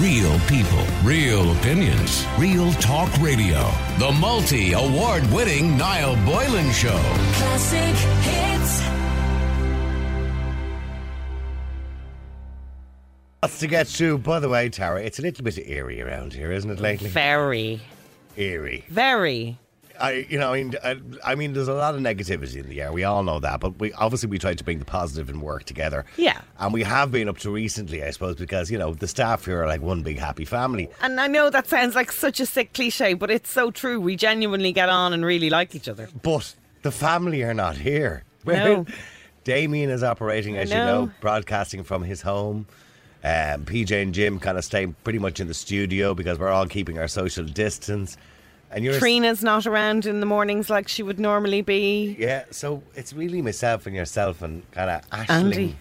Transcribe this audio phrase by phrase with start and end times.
[0.00, 3.68] Real people, real opinions, real talk radio.
[3.98, 7.00] The multi award winning Niall Boylan Show.
[7.32, 8.82] Classic hits.
[13.42, 14.18] Lots to get through.
[14.18, 17.08] By the way, Tara, it's a little bit eerie around here, isn't it, lately?
[17.08, 17.80] Very,
[18.36, 18.84] Eerie.
[18.88, 19.58] very.
[20.00, 22.80] I, you know, I mean, I, I mean, there's a lot of negativity in the
[22.80, 22.92] air.
[22.92, 25.64] We all know that, but we obviously we try to bring the positive and work
[25.64, 26.04] together.
[26.16, 26.40] Yeah.
[26.58, 29.62] and we have been up to recently, I suppose, because you know the staff here
[29.62, 30.88] are like one big happy family.
[31.00, 34.00] And I know that sounds like such a sick cliche, but it's so true.
[34.00, 36.08] We genuinely get on and really like each other.
[36.22, 38.24] But the family are not here.
[38.46, 38.86] No.
[39.44, 41.04] Damien is operating, as you know.
[41.06, 42.66] know, broadcasting from his home.
[43.24, 46.66] Um, PJ and Jim kind of stay pretty much in the studio because we're all
[46.66, 48.16] keeping our social distance.
[48.70, 52.16] And you're Trina's not around in the mornings like she would normally be.
[52.18, 55.30] Yeah, so it's really myself and yourself and kind of Ashling.
[55.30, 55.76] Andy.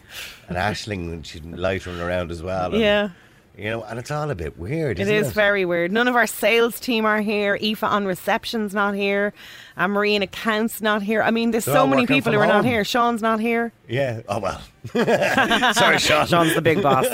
[0.47, 2.71] And Ashling, and she's loitering around as well.
[2.71, 3.09] and, Yeah.
[3.57, 5.17] You know, and it's all a bit weird, It isn't it?
[5.17, 5.91] is very weird.
[5.91, 7.55] None of our sales team are here.
[7.59, 9.33] Aoife on reception's not here.
[9.75, 11.23] Anne Marie in accounts not here.
[11.23, 12.83] I mean, there's They're so many people who are not here.
[12.83, 13.73] Sean's not here.
[13.87, 14.61] Yeah, oh well.
[15.73, 16.27] Sorry, Sean.
[16.27, 17.05] Sean's the big boss.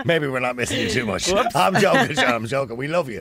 [0.04, 1.32] Maybe we're not missing you too much.
[1.54, 2.32] I'm joking, Sean.
[2.32, 2.76] I'm joking.
[2.76, 3.20] We love you.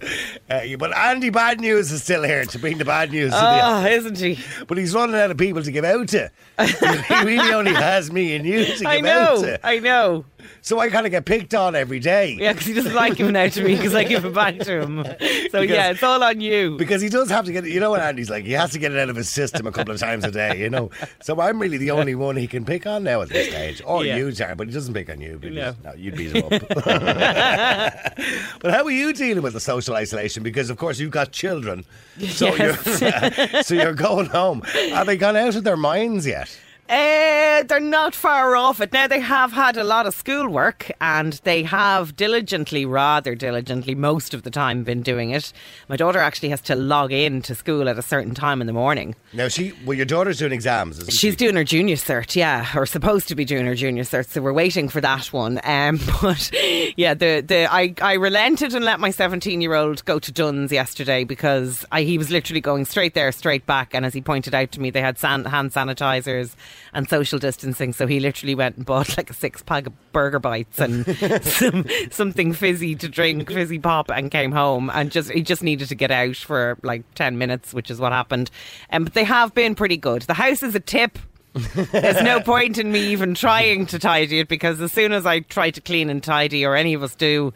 [0.50, 3.40] Uh, you- but Andy Bad News is still here to bring the bad news to
[3.40, 4.40] the oh, isn't he?
[4.68, 6.32] But he's running out of people to give out to.
[6.60, 9.42] he really only has me and you to give I out know.
[9.44, 9.66] to.
[9.66, 10.26] I know.
[10.62, 12.38] So I kind of get picked on every day.
[12.40, 14.82] Yeah, because he doesn't like giving out to me because I give it back to
[14.82, 15.04] him.
[15.52, 16.78] So yeah, it's all on you.
[16.78, 17.72] Because he does have to get it.
[17.72, 18.46] You know what Andy's like?
[18.46, 20.60] He has to get it out of his system a couple of times a day,
[20.60, 20.92] you know?
[21.24, 23.82] So I'm really the only one he can pick on now at this stage.
[23.86, 24.18] Or Yeah.
[24.18, 25.38] you, Tara, but he doesn't pick on you.
[25.40, 25.92] Because, No.
[25.92, 25.94] no.
[25.96, 26.50] you'd beat him up.
[28.62, 30.44] but how are you dealing with the social isolation?
[30.44, 31.86] Because, of course, you've got children.
[32.30, 32.76] So, you're,
[33.64, 34.64] so you're going home.
[34.94, 36.58] Are they gone out of their minds yet?
[36.88, 38.94] Uh, they're not far off it.
[38.94, 44.36] Now, they have had a lot of schoolwork and they have diligently, rather diligently, most
[44.36, 45.52] of the time been doing it.
[45.90, 48.74] My daughter actually has to log in to school at a certain time in the
[48.74, 49.16] morning.
[49.34, 51.38] Now, she, well, your daughter's doing exams, isn't She's she?
[51.38, 54.54] doing her junior cert, yeah, or supposed to be doing her junior cert, so we're
[54.54, 55.60] waiting for that one.
[55.64, 56.52] Um, but
[56.98, 60.72] yeah, the the I, I relented and let my seventeen year old go to Dunnes
[60.72, 64.54] yesterday because I, he was literally going straight there, straight back, and as he pointed
[64.54, 66.54] out to me, they had san- hand sanitizers
[66.94, 70.40] and social distancing, so he literally went and bought like a six pack of burger
[70.40, 71.06] bites and
[71.44, 75.88] some something fizzy to drink, fizzy pop, and came home and just he just needed
[75.90, 78.50] to get out for like ten minutes, which is what happened.
[78.92, 80.24] Um, but they have been pretty good.
[80.24, 81.18] The house is a tip.
[81.54, 85.40] There's no point in me even trying to tidy it because as soon as I
[85.40, 87.54] try to clean and tidy, or any of us do,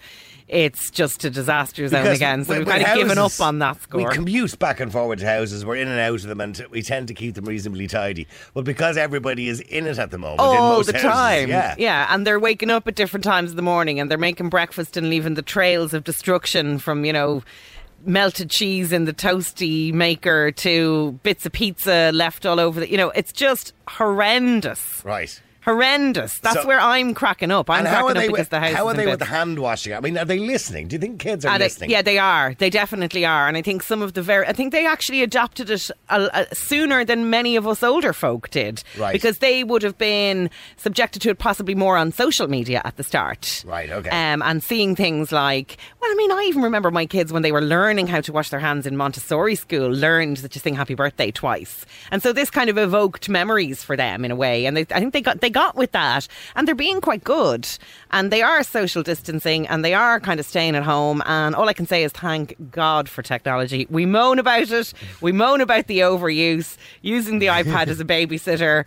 [0.50, 2.44] it's just a disaster zone Because again.
[2.44, 4.10] So we've kind of given up on that score.
[4.10, 5.64] We commute back and forward to houses.
[5.66, 8.28] We're in and out of them, and we tend to keep them reasonably tidy.
[8.54, 11.50] But because everybody is in it at the moment, in all most the houses, time.
[11.50, 14.50] yeah, yeah, and they're waking up at different times of the morning and they're making
[14.50, 17.44] breakfast and leaving the trails of destruction from, you know,
[18.06, 22.98] melted cheese in the toasty maker to bits of pizza left all over the, you
[22.98, 25.04] know, it's just horrendous.
[25.06, 25.42] right.
[25.66, 26.40] Horrendous.
[26.40, 27.70] That's So- where I'm cracking up.
[27.70, 28.28] I'm cracking are up they?
[28.28, 29.94] because With, the house how are they with the hand washing?
[29.94, 30.88] I mean, are they listening?
[30.88, 31.90] Do you think kids are they- listening?
[31.90, 32.56] yeah, they are.
[32.58, 34.48] They definitely are, and I think some of the very.
[34.48, 38.50] I think they actually adopted it uh, uh, sooner than many of us older folk
[38.50, 39.12] did, Right.
[39.14, 43.03] Because they would have been subjected to it possibly more on social media at the
[43.03, 44.09] start, Right, okay.
[44.09, 47.52] Um, and seeing things like, well, I mean, I even remember my kids when they
[47.52, 50.96] were learning how to wash their hands in Montessori school, learned that you sing Happy
[50.96, 54.78] Birthday twice, and so this kind of evoked memories for them in a way, and
[54.78, 57.68] they, I think they got they got with that, and they're being quite good,
[58.12, 61.68] and they are social distancing, and they are kind of staying at home, and all
[61.70, 63.88] I can say is thank God for technology.
[63.90, 68.86] We moan about it, we moan about the overuse, using the iPad as a babysitter.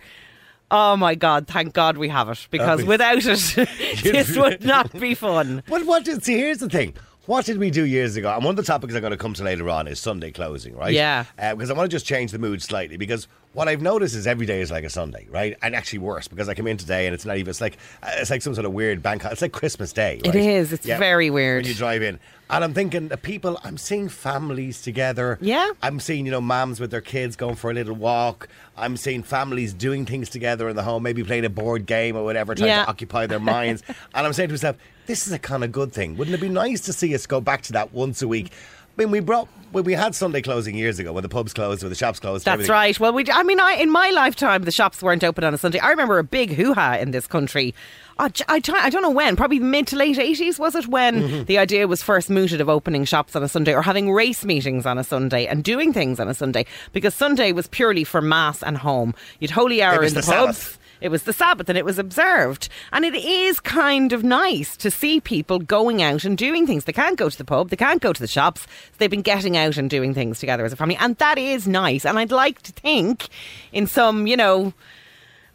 [0.71, 1.47] Oh my God!
[1.47, 3.69] Thank God we have it because mean- without it,
[4.03, 5.61] this would not be fun.
[5.67, 6.37] But what did see?
[6.37, 6.95] Here's the thing.
[7.25, 8.33] What did we do years ago?
[8.33, 10.75] And one of the topics I'm going to come to later on is Sunday closing,
[10.75, 10.93] right?
[10.93, 11.23] Yeah.
[11.39, 14.25] Uh, because I want to just change the mood slightly because what I've noticed is
[14.25, 15.55] every day is like a Sunday, right?
[15.61, 17.49] And actually worse because I come in today and it's not even.
[17.51, 19.23] It's like uh, it's like some sort of weird bank.
[19.25, 20.19] It's like Christmas Day.
[20.23, 20.35] It right?
[20.35, 20.73] is.
[20.73, 21.63] It's very weird.
[21.63, 22.19] when you drive in.
[22.49, 23.59] And I'm thinking the people.
[23.63, 25.37] I'm seeing families together.
[25.39, 25.71] Yeah.
[25.81, 28.47] I'm seeing you know moms with their kids going for a little walk.
[28.75, 32.23] I'm seeing families doing things together in the home, maybe playing a board game or
[32.23, 32.83] whatever, trying Yeah.
[32.85, 33.83] to occupy their minds.
[33.87, 36.17] and I'm saying to myself, this is a kind of good thing.
[36.17, 38.51] Wouldn't it be nice to see us go back to that once a week?
[38.97, 41.83] I mean, we brought when we had Sunday closing years ago, when the pubs closed,
[41.83, 42.45] when the shops closed.
[42.45, 42.71] That's everything.
[42.71, 42.99] right.
[42.99, 43.25] Well, we.
[43.31, 45.79] I mean, I in my lifetime, the shops weren't open on a Sunday.
[45.79, 47.73] I remember a big hoo ha in this country.
[48.19, 51.43] I, I, I don't know when, probably mid to late 80s, was it, when Mm-hmm.
[51.45, 54.85] the idea was first mooted of opening shops on a Sunday or having race meetings
[54.85, 56.67] on a Sunday and doing things on a Sunday?
[56.91, 59.15] Because Sunday was purely for mass and home.
[59.39, 60.57] You'd holy hour in the, the pubs.
[60.57, 60.79] Sabbath.
[61.03, 62.69] It was the Sabbath and it was observed.
[62.93, 66.85] And it is kind of nice to see people going out and doing things.
[66.85, 68.65] They can't go to the pub, they can't go to the shops.
[68.97, 70.95] They've been getting out and doing things together as a family.
[70.95, 72.05] And that is nice.
[72.05, 73.27] And I'd like to think
[73.73, 74.73] in some, you know,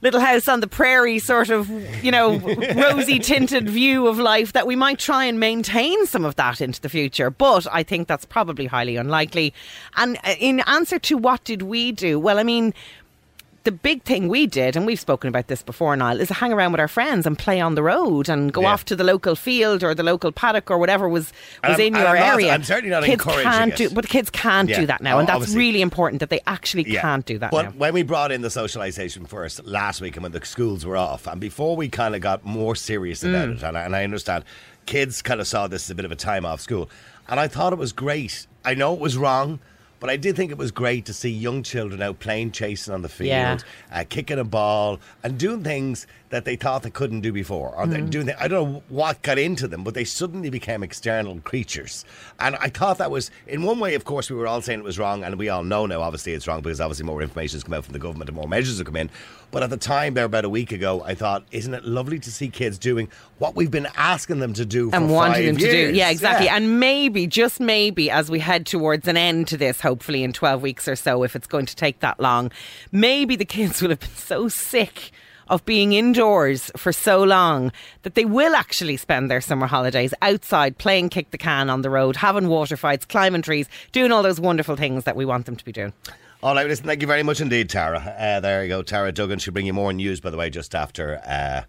[0.00, 1.68] little house on the prairie sort of,
[2.04, 2.38] you know,
[2.76, 6.80] rosy tinted view of life that we might try and maintain some of that into
[6.80, 7.30] the future.
[7.30, 9.52] But I think that's probably highly unlikely.
[9.96, 12.18] And uh, in answer to what did we do?
[12.18, 12.74] Well, I mean,
[13.68, 16.72] the big thing we did, and we've spoken about this before, Niall, is hang around
[16.72, 18.72] with our friends and play on the road and go Yeah.
[18.72, 21.34] off to the local field or the local paddock or whatever was
[21.68, 22.54] was in your I'm not- area.
[22.54, 23.76] I'm certainly not kids encouraging can't it.
[23.76, 24.80] do, but kids can't Yeah.
[24.80, 25.58] do that now, Oh, and that's obviously.
[25.58, 27.70] really important that they actually can't do that But now.
[27.76, 31.26] when we brought in the socialisation first last week and when the schools were off,
[31.26, 33.56] and before we kind of got more serious about Mm.
[33.58, 34.44] it, and I, and I understand
[34.86, 36.88] kids kind of saw this as a bit of a time off school,
[37.28, 38.46] and I thought it was great.
[38.64, 39.58] I know it was wrong.
[40.00, 43.02] But I did think it was great to see young children out playing, chasing on
[43.02, 43.58] the field, Yeah.
[43.92, 47.74] uh, kicking a ball, and doing things that they thought they couldn't do before.
[47.74, 47.90] Or Mm.
[47.90, 52.04] they doing, I don't know what got into them, but they suddenly became external creatures.
[52.38, 54.84] And I thought that was, in one way, of course, we were all saying it
[54.84, 57.64] was wrong, and we all know now, obviously, it's wrong because obviously more information has
[57.64, 59.10] come out from the government and more measures have come in.
[59.50, 62.30] But at the time, there about a week ago, I thought, isn't it lovely to
[62.30, 63.08] see kids doing
[63.38, 65.94] what we've been asking them to do for and wanting them to do.
[65.94, 66.46] Yeah, exactly.
[66.46, 66.56] Yeah.
[66.56, 70.60] And maybe, just maybe, as we head towards an end to this, hopefully in 12
[70.60, 72.50] weeks or so, if it's going to take that long,
[72.92, 75.12] maybe the kids will have been so sick
[75.48, 77.72] of being indoors for so long
[78.02, 81.90] that they will actually spend their summer holidays outside playing kick the can on the
[81.90, 85.56] road, having water fights, climbing trees, doing all those wonderful things that we want them
[85.56, 85.92] to be doing.
[86.42, 87.98] All right, listen, thank you very much indeed, Tara.
[87.98, 88.82] Uh, there you go.
[88.82, 91.62] Tara Duggan should bring you more news, by the way, just after uh,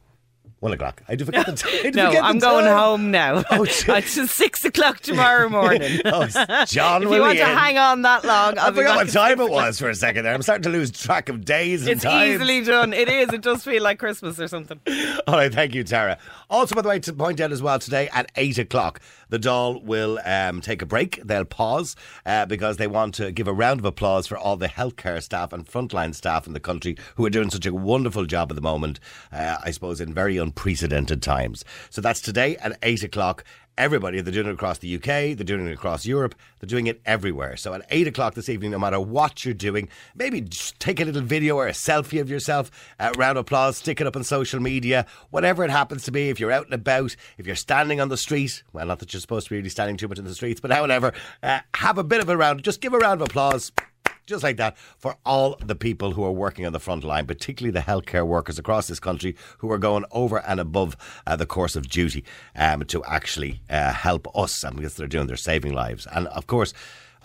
[0.59, 1.01] one o'clock.
[1.07, 1.53] I do forget the
[1.83, 1.91] time.
[1.93, 2.77] No, I'm going time.
[2.77, 3.43] home now.
[3.51, 6.01] Oh, it's six o'clock tomorrow morning.
[6.05, 6.27] Oh,
[6.65, 9.39] John, if you want be to hang on that long, I'll I forgot what time
[9.39, 10.33] it was for a second there.
[10.33, 12.35] I'm starting to lose track of days and It's times.
[12.35, 12.93] easily done.
[12.93, 13.31] It is.
[13.33, 14.79] It does feel like Christmas or something.
[15.27, 16.17] All right, thank you, Tara.
[16.49, 19.83] Also, by the way, to point out as well, today at 8 o'clock, the Dáil
[19.83, 21.21] will um, take a break.
[21.23, 21.95] They'll pause
[22.25, 25.53] uh, because they want to give a round of applause for all the healthcare staff
[25.53, 28.61] and frontline staff in the country who are doing such a wonderful job at the
[28.61, 28.99] moment,
[29.31, 31.63] uh, I suppose, in very unprecedented times.
[31.89, 33.43] So that's today at 8 o'clock.
[33.79, 36.99] Everybody, they're doing it across the UK, they're doing it across Europe, they're doing it
[37.05, 37.55] everywhere.
[37.55, 41.05] So at 8 o'clock this evening, no matter what you're doing, maybe just take a
[41.05, 44.25] little video or a selfie of yourself, uh, round of applause, stick it up on
[44.25, 46.27] social media, whatever it happens to be.
[46.27, 49.21] If you're out and about, if you're standing on the street, well, not that you're
[49.21, 52.03] supposed to be really standing too much in the streets, but however, uh, have a
[52.03, 53.71] bit of a round, just give a round of applause
[54.29, 57.71] just like that, for all the people who are working on the front line, particularly
[57.71, 60.95] the healthcare workers across this country who are going over and above
[61.27, 62.23] uh, the course of duty
[62.55, 66.07] um, to actually uh, help us, and because they're doing, they're saving lives.
[66.13, 66.73] And of course,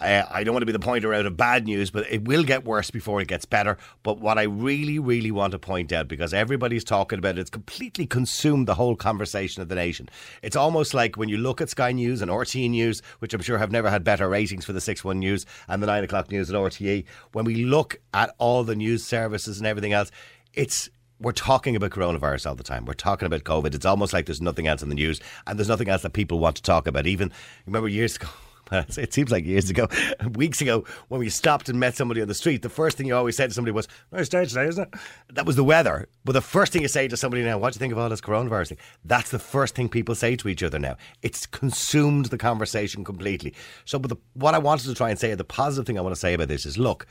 [0.00, 2.42] uh, I don't want to be the pointer out of bad news, but it will
[2.42, 3.78] get worse before it gets better.
[4.02, 7.50] But what I really, really want to point out, because everybody's talking about it, it's
[7.50, 10.08] completely consumed the whole conversation of the nation.
[10.42, 13.58] It's almost like when you look at Sky News and RTE News, which I'm sure
[13.58, 16.50] have never had better ratings for the 6 1 News and the 9 o'clock news
[16.50, 20.10] at RTE, when we look at all the news services and everything else,
[20.54, 20.88] it's
[21.20, 22.84] we're talking about coronavirus all the time.
[22.84, 23.74] We're talking about COVID.
[23.74, 26.40] It's almost like there's nothing else in the news, and there's nothing else that people
[26.40, 27.06] want to talk about.
[27.06, 27.32] Even
[27.66, 28.28] remember years ago.
[28.72, 29.88] It seems like years ago,
[30.34, 33.14] weeks ago, when we stopped and met somebody on the street, the first thing you
[33.14, 35.00] always said to somebody was, "Nice day today, isn't it?"
[35.32, 36.08] That was the weather.
[36.24, 38.08] But the first thing you say to somebody now, "What do you think of all
[38.08, 40.96] this coronavirus thing?" That's the first thing people say to each other now.
[41.22, 43.54] It's consumed the conversation completely.
[43.84, 46.14] So, but the, what I wanted to try and say, the positive thing I want
[46.14, 47.06] to say about this is, look,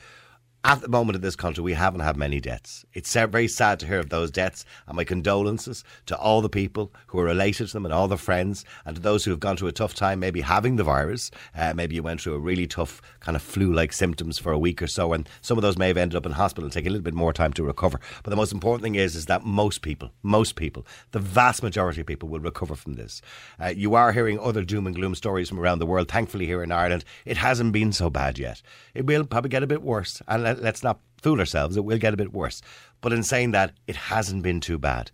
[0.64, 2.86] at the moment in this country, we haven't had many deaths.
[2.94, 6.90] It's very sad to hear of those deaths, and my condolences to all the people
[7.08, 9.58] who are related to them and all their friends, and to those who have gone
[9.58, 11.30] through a tough time, maybe having the virus.
[11.54, 14.80] Uh, maybe you went through a really tough kind of flu-like symptoms for a week
[14.80, 16.90] or so, and some of those may have ended up in hospital and take a
[16.90, 18.00] little bit more time to recover.
[18.22, 22.00] But the most important thing is, is that most people, most people, the vast majority
[22.00, 23.20] of people will recover from this.
[23.60, 26.08] Uh, you are hearing other doom and gloom stories from around the world.
[26.08, 28.62] Thankfully, here in Ireland, it hasn't been so bad yet.
[28.94, 31.76] It will probably get a bit worse, and let, let's not fool ourselves.
[31.76, 32.62] It will get a bit worse.
[33.00, 35.10] But in saying that, it hasn't been too bad.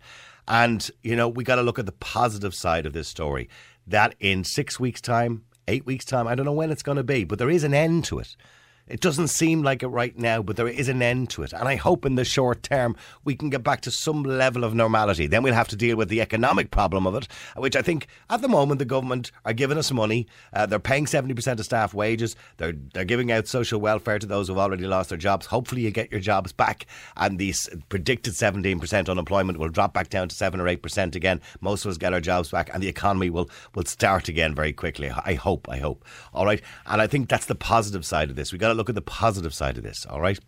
[0.47, 3.49] And, you know, we got to look at the positive side of this story.
[3.87, 7.03] That in six weeks' time, eight weeks' time, I don't know when it's going to
[7.03, 8.35] be, but there is an end to it.
[8.87, 11.53] It doesn't seem like it right now, but there is an end to it.
[11.53, 14.73] And I hope in the short term we can get back to some level of
[14.73, 15.27] normality.
[15.27, 18.41] Then we'll have to deal with the economic problem of it, which I think at
[18.41, 20.27] the moment the government are giving us money.
[20.53, 22.35] Uh, they're paying 70% of staff wages.
[22.57, 25.45] They're, they're giving out social welfare to those who've already lost their jobs.
[25.45, 26.85] Hopefully you get your jobs back
[27.17, 27.53] and the
[27.89, 31.39] predicted 17% unemployment will drop back down to 7 or 8% again.
[31.61, 34.73] Most of us get our jobs back and the economy will, will start again very
[34.73, 35.09] quickly.
[35.09, 36.03] I hope, I hope.
[36.33, 36.61] All right.
[36.85, 38.51] And I think that's the positive side of this.
[38.51, 40.05] we got look at the positive side of this.
[40.05, 40.39] All right.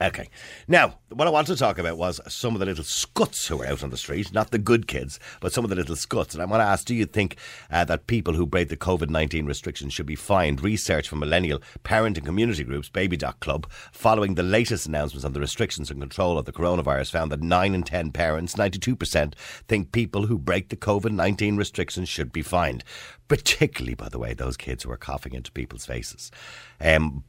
[0.00, 0.28] Okay.
[0.68, 3.66] Now, what I wanted to talk about was some of the little scuts who are
[3.66, 6.34] out on the street, not the good kids, but some of the little scuts.
[6.34, 7.36] And I want to ask do you think
[7.70, 10.62] uh, that people who break the COVID 19 restrictions should be fined?
[10.62, 15.32] Research from millennial parent and community groups, Baby Doc Club, following the latest announcements on
[15.32, 19.34] the restrictions and control of the coronavirus, found that 9 in 10 parents, 92%,
[19.66, 22.84] think people who break the COVID 19 restrictions should be fined.
[23.28, 26.32] Particularly, by the way, those kids who are coughing into people's faces.
[26.80, 27.22] Um,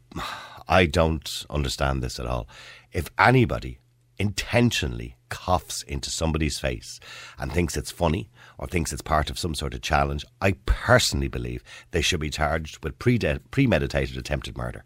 [0.72, 2.48] I don't understand this at all.
[2.94, 3.80] If anybody
[4.18, 7.02] intentionally coughs into somebody's face
[7.38, 11.28] and thinks it's funny or thinks it's part of some sort of challenge, I personally
[11.28, 11.62] believe
[11.92, 14.86] they should be charged with premeditated attempted murder.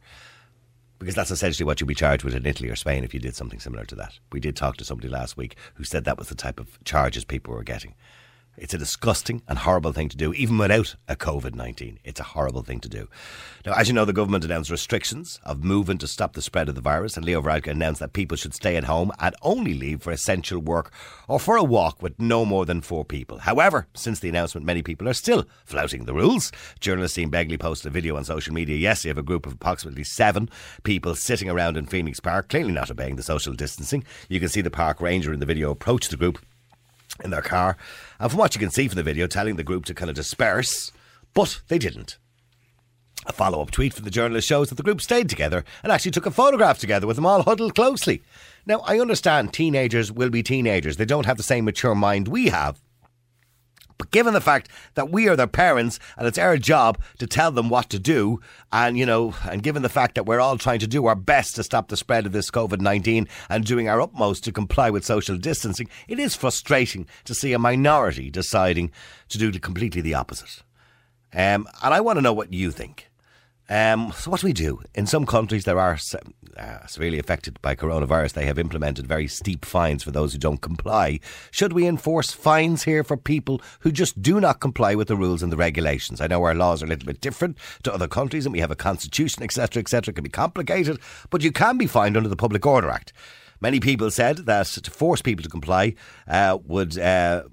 [0.98, 3.36] Because that's essentially what you'd be charged with in Italy or Spain if you did
[3.36, 4.18] something similar to that.
[4.32, 7.26] We did talk to somebody last week who said that was the type of charges
[7.26, 7.94] people were getting.
[8.58, 12.00] It's a disgusting and horrible thing to do, even without a COVID 19.
[12.04, 13.10] It's a horrible thing to do.
[13.66, 16.76] Now, as you know, the government announced restrictions of movement to stop the spread of
[16.76, 20.02] the virus, and Leo Varadkar announced that people should stay at home and only leave
[20.02, 20.94] for essential work
[21.28, 23.40] or for a walk with no more than four people.
[23.40, 26.52] However, since the announcement, many people are still flouting the rules.
[26.80, 30.04] Journalist Ian Begley posted a video on social media yesterday of a group of approximately
[30.04, 30.50] seven
[30.84, 34.04] people sitting around in Phoenix Park, clearly not obeying the social distancing.
[34.30, 36.40] You can see the park ranger in the video approach the group
[37.24, 37.78] in their car.
[38.20, 40.16] And from what you can see from the video, telling the group to kind of
[40.16, 40.92] disperse,
[41.34, 42.18] but they didn't.
[43.28, 46.12] A follow up tweet from the journalist shows that the group stayed together and actually
[46.12, 48.22] took a photograph together with them all huddled closely.
[48.66, 50.98] Now, I understand teenagers will be teenagers.
[50.98, 52.80] They don't have the same mature mind we have.
[53.98, 57.52] But given the fact that we are their parents and it's our job to tell
[57.52, 60.80] them what to do, and you know, and given the fact that we're all trying
[60.80, 64.02] to do our best to stop the spread of this COVID 19 and doing our
[64.02, 68.92] utmost to comply with social distancing, it is frustrating to see a minority deciding
[69.30, 70.64] to do completely the opposite.
[71.34, 73.10] Um, and I want to know what you think.
[73.68, 74.82] Um, so what do we do?
[74.94, 75.98] In some countries, there are
[76.58, 78.34] uh, severely affected by coronavirus.
[78.34, 81.20] They have implemented very steep fines for those who don't comply.
[81.50, 85.42] Should we enforce fines here for people who just do not comply with the rules
[85.42, 86.22] and the regulations?
[86.22, 88.72] I know our laws are a little bit different to other countries, and we have
[88.72, 90.12] a constitution, etc., etc.
[90.12, 91.00] It can be complicated,
[91.32, 93.14] but you can be fined under the Public Order Act.
[93.62, 95.96] Many people said that to force people to comply
[96.28, 97.44] uh, would uh,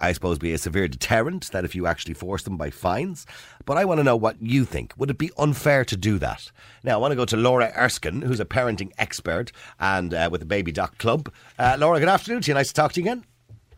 [0.00, 3.26] I suppose, be a severe deterrent that if you actually force them by fines.
[3.64, 4.92] But I want to know what you think.
[4.96, 6.50] Would it be unfair to do that?
[6.84, 10.40] Now, I want to go to Laura Erskine, who's a parenting expert and uh, with
[10.40, 11.32] the Baby Doc Club.
[11.58, 12.54] Uh, Laura, good afternoon to you.
[12.54, 13.24] Nice to talk to you again.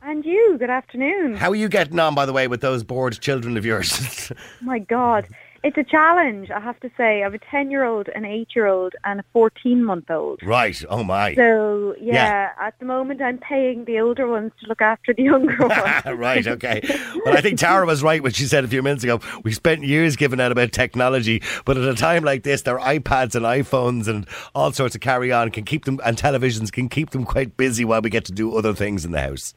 [0.00, 1.34] And you, good afternoon.
[1.36, 4.32] How are you getting on, by the way, with those bored children of yours?
[4.60, 5.26] My God.
[5.64, 7.20] It's a challenge, I have to say.
[7.20, 10.40] I have a 10 year old, an 8 year old, and a 14 month old.
[10.42, 10.80] Right.
[10.88, 11.34] Oh, my.
[11.34, 15.24] So, yeah, yeah, at the moment, I'm paying the older ones to look after the
[15.24, 16.04] younger ones.
[16.18, 16.46] right.
[16.46, 16.80] Okay.
[17.24, 19.82] Well, I think Tara was right when she said a few minutes ago we spent
[19.82, 24.06] years giving out about technology, but at a time like this, their iPads and iPhones
[24.06, 27.56] and all sorts of carry on can keep them, and televisions can keep them quite
[27.56, 29.54] busy while we get to do other things in the house.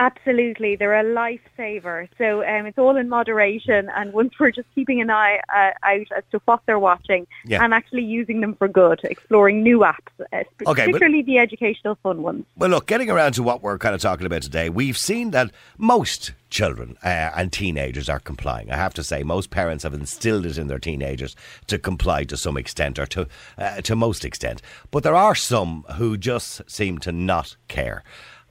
[0.00, 2.08] Absolutely, they're a lifesaver.
[2.16, 6.06] So um, it's all in moderation, and once we're just keeping an eye uh, out
[6.16, 7.62] as to what they're watching yeah.
[7.62, 9.98] and actually using them for good, exploring new apps,
[10.32, 12.46] uh, okay, particularly the educational fun ones.
[12.56, 15.50] Well, look, getting around to what we're kind of talking about today, we've seen that
[15.76, 18.70] most children uh, and teenagers are complying.
[18.70, 22.38] I have to say, most parents have instilled it in their teenagers to comply to
[22.38, 23.28] some extent or to
[23.58, 28.02] uh, to most extent, but there are some who just seem to not care.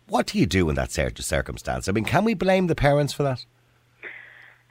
[0.09, 1.87] What do you do in that circumstance?
[1.87, 3.45] I mean, can we blame the parents for that?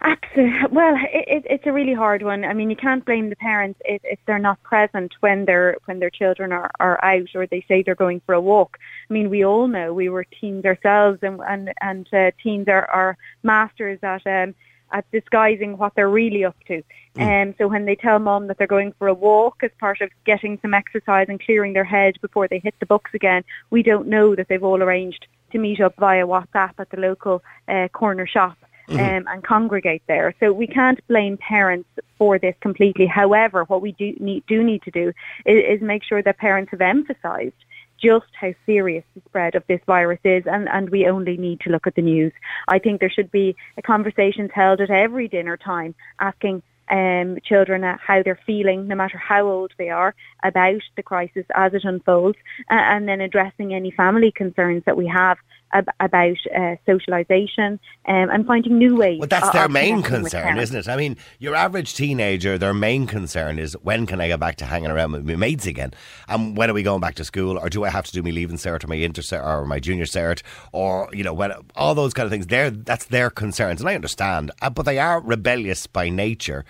[0.00, 0.68] Absolutely.
[0.70, 2.44] Well, it, it, it's a really hard one.
[2.44, 5.98] I mean, you can't blame the parents if, if they're not present when their when
[5.98, 8.78] their children are, are out or they say they're going for a walk.
[9.10, 12.86] I mean, we all know we were teens ourselves, and and and uh, teens are,
[12.90, 14.54] are masters at um,
[14.92, 16.82] at disguising what they're really up to.
[17.16, 17.52] And mm.
[17.52, 20.10] um, so when they tell mom that they're going for a walk as part of
[20.24, 24.08] getting some exercise and clearing their head before they hit the books again, we don't
[24.08, 28.26] know that they've all arranged to meet up via WhatsApp at the local uh, corner
[28.26, 28.56] shop.
[28.88, 29.00] Mm-hmm.
[29.00, 30.34] Um, and congregate there.
[30.40, 33.04] So we can't blame parents for this completely.
[33.04, 35.12] However, what we do need, do need to do
[35.44, 37.52] is, is make sure that parents have emphasised
[38.00, 41.70] just how serious the spread of this virus is and, and we only need to
[41.70, 42.32] look at the news.
[42.68, 48.22] I think there should be conversations held at every dinner time asking um, children how
[48.22, 52.38] they're feeling, no matter how old they are, about the crisis as it unfolds,
[52.70, 55.38] uh, and then addressing any family concerns that we have
[55.72, 59.18] ab- about uh, socialisation um, and finding new ways.
[59.18, 60.88] Well, that's their main concern, isn't it?
[60.88, 64.64] I mean, your average teenager, their main concern is when can I get back to
[64.64, 65.92] hanging around with my mates again?
[66.28, 67.58] And when are we going back to school?
[67.58, 69.80] Or do I have to do my leaving cert or my inter cert or my
[69.80, 70.42] junior cert?
[70.72, 73.80] Or, you know, when all those kind of things, they're, that's their concerns.
[73.80, 76.64] And I understand, uh, but they are rebellious by nature.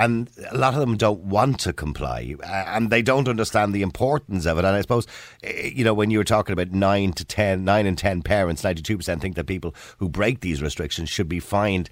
[0.00, 4.46] And a lot of them don't want to comply, and they don't understand the importance
[4.46, 4.64] of it.
[4.64, 5.06] And I suppose,
[5.42, 8.64] eh, you know, when you were talking about nine to ten, nine and ten parents,
[8.64, 11.90] ninety-two percent think that people who break these restrictions should be fined.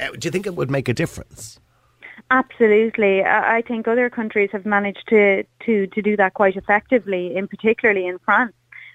[0.00, 1.58] Uh, do you think it would make a difference?
[2.30, 3.24] Absolutely.
[3.24, 8.06] I think other countries have managed to, to, to do that quite effectively, in particularly
[8.06, 8.52] in France,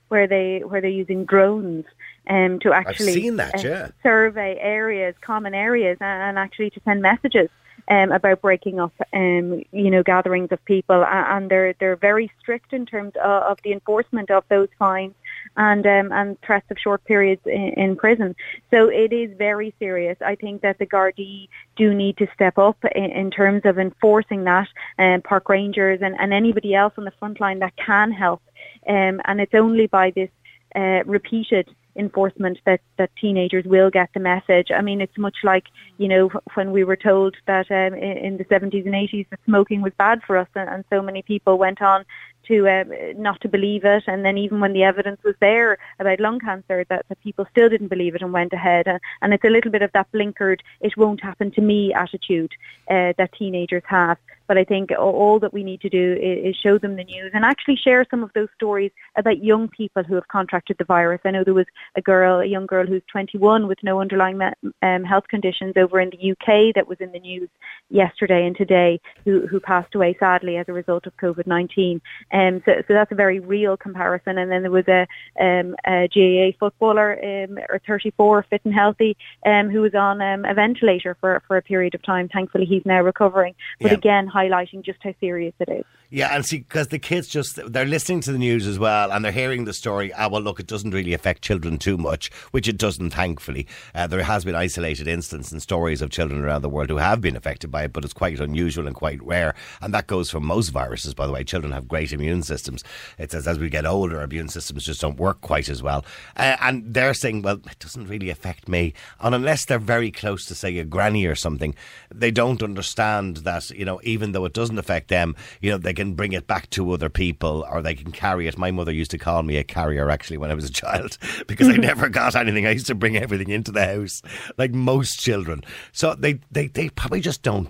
[0.10, 1.86] where they where they're using drones
[2.30, 3.88] um, to actually that, uh, yeah.
[4.04, 7.50] survey areas, common areas, and actually to send messages
[7.88, 12.74] um, about breaking up, um, you know, gatherings of people, and they're they're very strict
[12.74, 15.14] in terms of, of the enforcement of those fines
[15.58, 18.36] and um, and threats of short periods in, in, prison.
[18.72, 20.18] So it is very serious.
[20.26, 24.46] I think that the Gardaí do need to step up in, in terms of enforcing
[24.46, 28.12] that, and um, park rangers and, and anybody else on the front line that can
[28.12, 28.42] help.
[28.88, 30.30] Um, and it's only by this
[30.76, 34.70] uh, repeated enforcement that, that teenagers will get the message.
[34.76, 35.66] I mean, it's much like,
[35.98, 39.82] you know, when we were told that um, in, the 70s and 80s that smoking
[39.82, 42.06] was bad for us and, and so many people went on
[42.48, 46.20] to um, not to believe it and then even when the evidence was there about
[46.20, 49.50] lung cancer that, people still didn't believe it and went ahead and, and it's a
[49.50, 52.52] little bit of that blinkered it won't happen to me attitude
[52.90, 56.78] uh, that teenagers have but I think all that we need to do is, show
[56.78, 60.28] them the news and actually share some of those stories about young people who have
[60.28, 61.20] contracted the virus.
[61.26, 64.40] I know there was a girl, a young girl who's 21 with no underlying
[64.82, 67.50] um, health conditions over in the UK that was in the news
[67.90, 72.00] yesterday and today who, who passed away sadly as a result of COVID-19.
[72.34, 74.38] Um, so, so that's a very real comparison.
[74.38, 75.08] And then there was a,
[75.40, 80.44] um, a GAA footballer, um, or 34, fit and healthy, um, who was on um,
[80.44, 82.28] a ventilator for, for a period of time.
[82.28, 83.56] Thankfully, he's now recovering.
[83.80, 83.98] But yeah.
[83.98, 85.86] again, highlighting just how serious it is.
[86.10, 89.26] Yeah, and see, because the kids just, they're listening to the news as well and
[89.26, 90.14] they're hearing the story.
[90.14, 93.66] Ah, well, look, it doesn't really affect children too much, which it doesn't, thankfully.
[93.96, 97.20] Uh, there has been isolated instances and stories of children around the world who have
[97.20, 99.56] been affected by it, but it's quite unusual and quite rare.
[99.82, 101.44] And that goes for most viruses, by the way.
[101.44, 102.84] Children have great immune systems.
[103.18, 106.06] It says as we get older, our immune systems just don't work quite as well.
[106.38, 108.94] Uh, and they're saying, well, it doesn't really affect me.
[109.20, 111.76] And unless they're very close to, say, a granny or something,
[112.14, 115.94] they don't understand that, you know, even though it doesn't affect them, you know, they
[115.94, 118.58] can bring it back to other people or they can carry it.
[118.58, 121.68] My mother used to call me a carrier actually when I was a child because
[121.68, 122.66] I never got anything.
[122.66, 124.22] I used to bring everything into the house
[124.58, 125.64] like most children.
[125.92, 127.70] So they, they, they probably just don't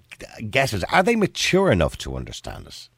[0.50, 0.84] get it.
[0.94, 2.90] Are they mature enough to understand it?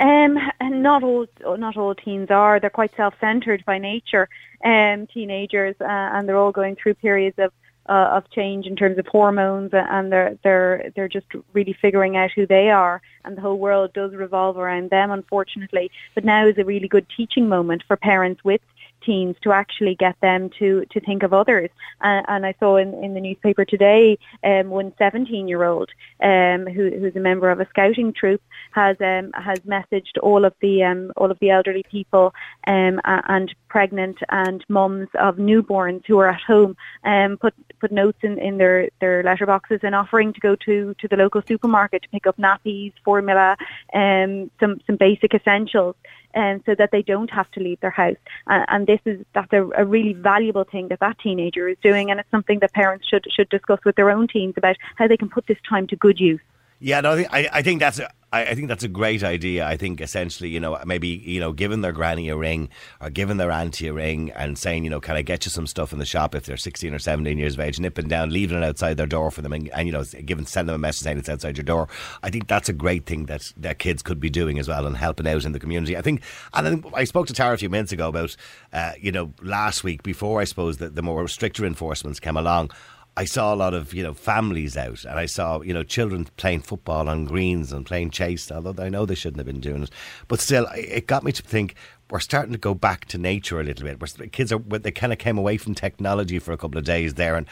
[0.00, 2.58] Um, and not all not all teens are.
[2.58, 4.28] They're quite self-centered by nature.
[4.64, 7.52] Um, teenagers, uh, and they're all going through periods of
[7.88, 12.30] uh, of change in terms of hormones, and they're they're they're just really figuring out
[12.34, 15.90] who they are, and the whole world does revolve around them, unfortunately.
[16.14, 18.60] But now is a really good teaching moment for parents with
[19.04, 21.70] teens to actually get them to, to think of others.
[22.00, 25.90] And, and I saw in, in the newspaper today um, one 17 year old
[26.22, 30.54] um, who, who's a member of a scouting troop has um, has messaged all of
[30.60, 32.34] the um, all of the elderly people
[32.66, 38.18] um, and pregnant and mums of newborns who are at home um, put put notes
[38.22, 42.08] in, in their, their letterboxes and offering to go to, to the local supermarket to
[42.10, 43.56] pick up nappies, formula,
[43.92, 45.96] um, some some basic essentials
[46.34, 48.16] um, so that they don't have to leave their house.
[48.46, 52.10] Uh, and this is that's a, a, really valuable thing that that teenager is doing,
[52.10, 55.16] and it's something that parents should should discuss with their own teens about how they
[55.16, 56.40] can put this time to good use.
[56.80, 58.00] Yeah, no, I, think I think that's
[58.32, 59.66] I, I, think that's a great idea.
[59.66, 62.68] I think essentially, you know, maybe you know, giving their granny a ring
[63.00, 65.66] or giving their auntie a ring and saying, you know, can I get you some
[65.66, 68.58] stuff in the shop if they're sixteen or seventeen years of age, nipping down, leaving
[68.58, 71.02] it outside their door for them, and, and you know, giving send them a message
[71.02, 71.88] saying it's outside your door.
[72.22, 74.96] I think that's a great thing that that kids could be doing as well and
[74.96, 75.96] helping out in the community.
[75.96, 76.22] I think,
[76.54, 78.36] and I, think I spoke to Tara a few minutes ago about,
[78.72, 82.70] uh, you know, last week before I suppose that the more stricter enforcements came along.
[83.16, 86.28] I saw a lot of you know families out, and I saw you know children
[86.36, 88.50] playing football on greens and playing chase.
[88.50, 89.90] Although I know they shouldn't have been doing it,
[90.28, 91.74] but still, it got me to think
[92.10, 94.00] we're starting to go back to nature a little bit.
[94.00, 97.14] We're, kids are they kind of came away from technology for a couple of days
[97.14, 97.46] there, and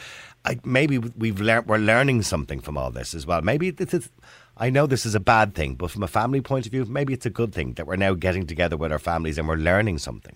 [0.45, 3.41] I, maybe we've learned we're learning something from all this as well.
[3.41, 4.09] Maybe this is.
[4.57, 7.13] I know this is a bad thing, but from a family point of view, maybe
[7.13, 9.97] it's a good thing that we're now getting together with our families and we're learning
[9.97, 10.35] something.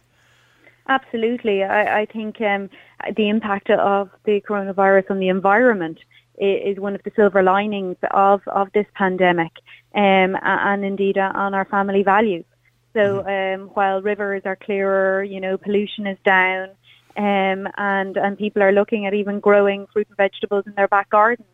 [0.87, 1.63] Absolutely.
[1.63, 2.69] I, I think um,
[3.15, 5.99] the impact of the coronavirus on the environment
[6.37, 9.51] is one of the silver linings of, of this pandemic
[9.95, 12.45] um, and indeed on our family values.
[12.93, 13.61] So mm-hmm.
[13.61, 16.69] um, while rivers are clearer, you know, pollution is down
[17.17, 21.09] um, and, and people are looking at even growing fruit and vegetables in their back
[21.09, 21.47] gardens,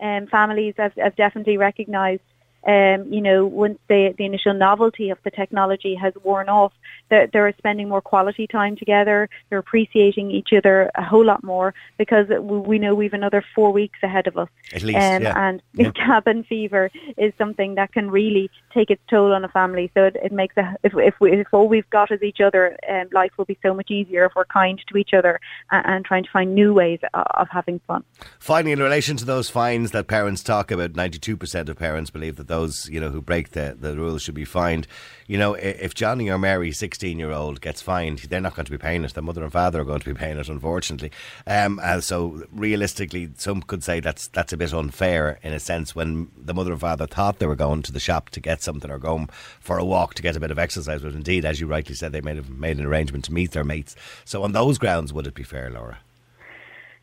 [0.00, 2.22] um, families have, have definitely recognised
[2.66, 6.72] um, you know, once the, the initial novelty of the technology has worn off,
[7.10, 9.28] they're, they're spending more quality time together.
[9.48, 13.98] They're appreciating each other a whole lot more because we know we've another four weeks
[14.02, 14.48] ahead of us.
[14.72, 15.48] At least, um, yeah.
[15.48, 15.90] And yeah.
[15.94, 19.90] cabin fever is something that can really take its toll on a family.
[19.94, 22.76] So it, it makes a, if, if, we, if all we've got is each other,
[22.88, 25.40] um, life will be so much easier if we're kind to each other
[25.70, 28.04] and, and trying to find new ways of, of having fun.
[28.38, 32.48] Finally, in relation to those fines that parents talk about, 92% of parents believe that
[32.48, 34.86] those, you know, who break the, the rules should be fined.
[35.26, 38.70] You know, if Johnny or Mary, 16 year old, gets fined, they're not going to
[38.70, 39.14] be paying it.
[39.14, 41.10] Their mother and father are going to be paying it, unfortunately.
[41.44, 46.30] Um, so, realistically, some could say that's that's a bit unfair in a sense when
[46.36, 49.00] the mother and father thought they were going to the shop to get something or
[49.00, 49.28] going
[49.58, 51.02] for a walk to get a bit of exercise.
[51.02, 53.64] But indeed, as you rightly said, they may have made an arrangement to meet their
[53.64, 53.96] mates.
[54.24, 55.98] So, on those grounds, would it be fair, Laura?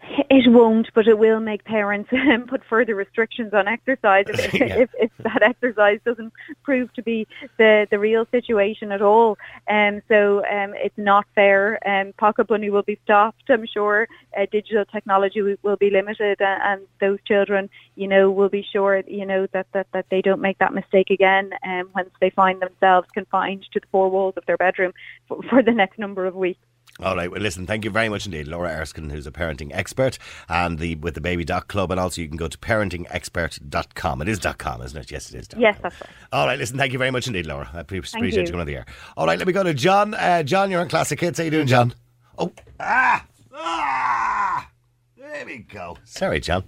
[0.04, 4.80] It won't, but it will make parents um, put further restrictions on exercise if, yeah.
[4.80, 6.34] if, if, that exercise doesn't
[6.64, 9.38] prove to be the, the real situation at all.
[9.70, 11.80] Um, so um, it's not fair.
[11.88, 14.08] Um, pocket money will be stopped, I'm sure.
[14.36, 18.66] Uh, digital technology will, will be limited, and, and, those children, you know, will be
[18.72, 22.30] sure, you know, that, that, that they don't make that mistake again um, once they
[22.30, 24.94] find themselves confined to the four walls of their bedroom
[25.28, 26.60] for, for the next number of weeks.
[27.02, 27.32] All right.
[27.32, 27.66] Well, listen.
[27.66, 31.22] Thank you very much indeed, Laura Erskine, who's a parenting expert, and the with the
[31.22, 34.22] Baby Doc Club, and also you can go to parentingexpert.com.
[34.22, 35.12] It is dot .com, isn't it?
[35.12, 35.48] Yes, it is.
[35.58, 36.10] Yes, that's right.
[36.32, 36.60] All right.
[36.60, 36.78] Listen.
[36.78, 37.70] Thank you very much indeed, Laura.
[37.74, 38.42] I appreciate you.
[38.42, 38.86] you coming on the air.
[39.18, 39.38] All right.
[39.38, 40.14] Let me go to John.
[40.14, 41.40] Uh, John, you're on Classic Hits.
[41.40, 41.94] How you doing, John?
[42.38, 44.70] Oh, ah, ah.
[45.18, 45.98] There we go.
[46.04, 46.64] Sorry, John.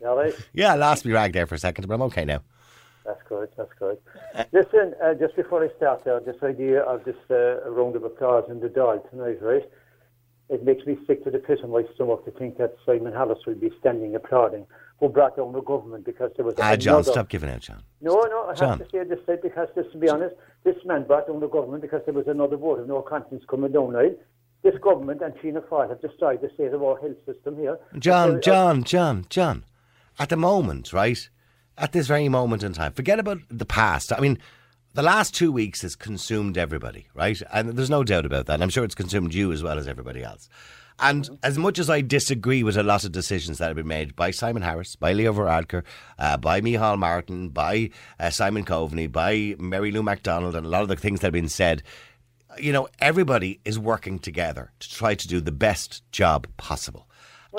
[0.00, 0.34] You all right?
[0.52, 2.42] Yeah, I lost me rag there for a second, but I'm okay now.
[3.04, 3.48] That's good.
[3.56, 3.98] That's good.
[4.52, 8.44] Listen, uh, just before I start there, this idea of this uh, round of applause
[8.50, 9.62] in the Dáil tonight, right?
[10.48, 13.38] It makes me sick to the pit in my stomach to think that Simon Harris
[13.46, 14.66] will be standing applauding
[15.00, 16.54] who brought down the government because there was.
[16.58, 16.76] Ah, another...
[16.76, 17.82] John, stop giving out, John.
[18.00, 18.78] No, no, I John.
[18.78, 21.48] have to say this eh, because, this, to be honest, this man brought down the
[21.48, 24.16] government because there was another vote of no confidence coming down, right?
[24.62, 27.78] This government and Fianna Fáil have destroyed the state of our health system here.
[27.98, 29.64] John, uh, John, John, John.
[30.18, 31.28] At the moment, right?
[31.78, 32.92] at this very moment in time.
[32.92, 34.12] Forget about the past.
[34.12, 34.38] I mean,
[34.96, 37.40] the last two weeks has consumed everybody, right?
[37.52, 38.54] And there's no doubt about that.
[38.54, 40.48] And I'm sure it's consumed you as well as everybody else.
[40.98, 44.16] And as much as I disagree with a lot of decisions that have been made
[44.16, 45.82] by Simon Harris, by Leo Varadkar,
[46.18, 50.80] uh, by Micheál Martin, by uh, Simon Coveney, by Mary Lou McDonald, and a lot
[50.80, 51.82] of the things that have been said,
[52.58, 57.06] you know, everybody is working together to try to do the best job possible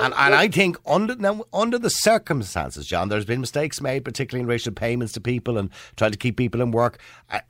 [0.00, 4.42] and, and I think under now under the circumstances, John, there's been mistakes made, particularly
[4.42, 6.98] in racial payments to people and trying to keep people in work.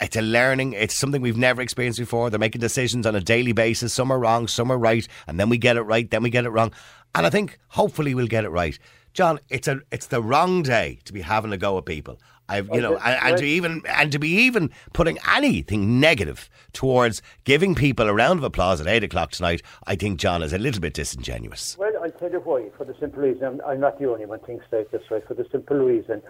[0.01, 0.73] It's a learning.
[0.73, 2.31] It's something we've never experienced before.
[2.31, 3.93] They're making decisions on a daily basis.
[3.93, 6.45] Some are wrong, some are right, and then we get it right, then we get
[6.45, 6.73] it wrong.
[7.15, 8.79] And I think hopefully we'll get it right.
[9.13, 12.19] John, it's a it's the wrong day to be having a go at people.
[12.49, 17.21] I've you know, and, and, to even and to be even putting anything negative towards
[17.45, 20.59] giving people a round of applause at eight o'clock tonight, I think John is a
[20.59, 21.77] little bit disingenuous.
[21.79, 22.71] Well, I'll tell you why.
[22.77, 25.27] For the simple reason, I'm, I'm not the only one thinks like this, right?
[25.27, 26.23] For the simple reason,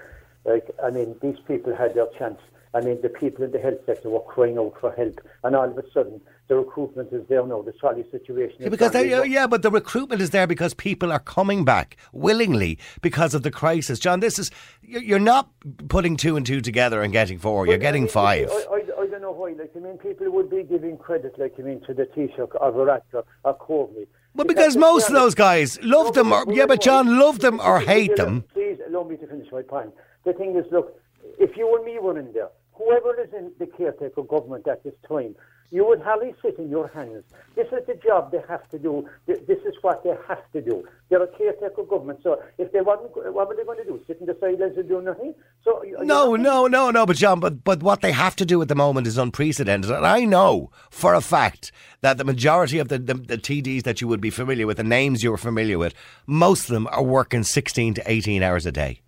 [0.44, 2.40] like I mean, these people had their chance.
[2.74, 5.70] I mean, the people in the health sector were crying out for help, and all
[5.70, 7.62] of a sudden, the recruitment is there now.
[7.62, 8.56] The trolley situation.
[8.60, 12.78] Yeah, because they, yeah, but the recruitment is there because people are coming back willingly
[13.02, 13.98] because of the crisis.
[13.98, 14.50] John, this is
[14.82, 15.50] you're not
[15.88, 17.66] putting two and two together and getting four.
[17.66, 18.50] You're uh, getting I mean, five.
[18.50, 19.52] I, I, I, don't know why.
[19.52, 22.72] Like I mean, people would be giving credit, like I mean, to the Taoiseach or
[22.72, 24.06] Varadkar or Coveney.
[24.34, 27.60] Well, because, because most of those guys love them, or yeah, but John, love them
[27.60, 28.44] or hate them.
[28.54, 29.92] Please allow me to finish my point.
[30.24, 30.98] The thing is, look,
[31.38, 34.94] if you and me were in there, whoever is in the caretaker government at this
[35.06, 35.34] time
[35.70, 37.24] you would hardly sit in your hands.
[37.54, 39.06] This is the job they have to do.
[39.26, 40.86] This is what they have to do.
[41.08, 42.20] They're a caretaker government.
[42.22, 43.02] So if they want,
[43.34, 44.00] what were they going to do?
[44.06, 45.34] Sit in the sidelines and do nothing?
[45.64, 47.06] So no, no, no, no.
[47.06, 49.90] But John, but but what they have to do at the moment is unprecedented.
[49.90, 54.00] And I know for a fact that the majority of the, the, the TDs that
[54.00, 55.94] you would be familiar with, the names you're familiar with,
[56.26, 59.00] most of them are working sixteen to eighteen hours a day.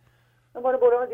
[0.54, 1.06] And what about all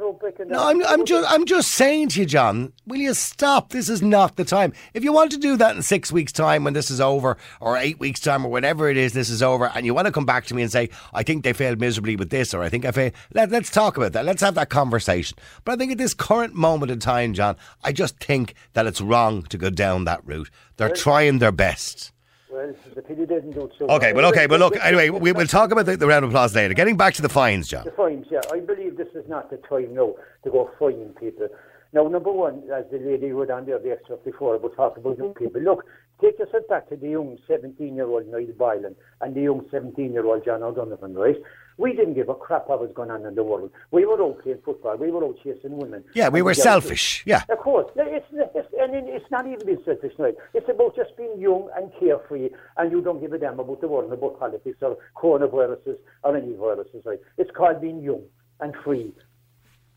[0.00, 2.26] the other people that are breaking No, I'm, I'm just, I'm just saying to you,
[2.26, 2.72] John.
[2.86, 3.70] Will you stop?
[3.70, 4.72] This is not the time.
[4.94, 7.76] If you want to do that in six weeks' time, when this is over, or
[7.76, 10.26] eight weeks' time, or whatever it is, this is over, and you want to come
[10.26, 12.84] back to me and say, "I think they failed miserably with this," or "I think
[12.84, 14.24] I failed," let, let's talk about that.
[14.24, 15.36] Let's have that conversation.
[15.64, 19.00] But I think at this current moment in time, John, I just think that it's
[19.00, 20.50] wrong to go down that route.
[20.76, 22.12] They're trying their best.
[22.52, 23.86] Well, the pity didn't do so.
[23.86, 26.54] Okay, well, okay, but look, anyway, we, will talk about the, the, round of applause
[26.54, 26.74] later.
[26.74, 27.84] Getting back to the fines, John.
[27.84, 28.40] The fines, yeah.
[28.52, 31.48] I believe this is not the time now to go fining people.
[31.92, 34.96] Now, number one, as the lady who was on there the extra before, we talk
[34.96, 35.44] about young mm-hmm.
[35.44, 35.60] people.
[35.60, 35.84] Look,
[36.20, 40.12] take yourself back to the young 17 year old Niall Boylan and the young 17
[40.12, 41.36] year old John O'Donovan, right?
[41.76, 43.70] We didn't give a crap what was going on in the world.
[43.90, 44.96] We were all playing football.
[44.96, 46.04] We were out chasing women.
[46.14, 47.22] Yeah, we were selfish.
[47.26, 47.42] Yeah.
[47.48, 47.90] Of course.
[47.96, 50.34] It's, it's, and it's not even being selfish, right?
[50.54, 53.88] It's about just being young and carefree, and you don't give a damn about the
[53.88, 57.20] world, about politics or coronaviruses or any viruses, right?
[57.38, 58.22] It's called being young
[58.60, 59.12] and free.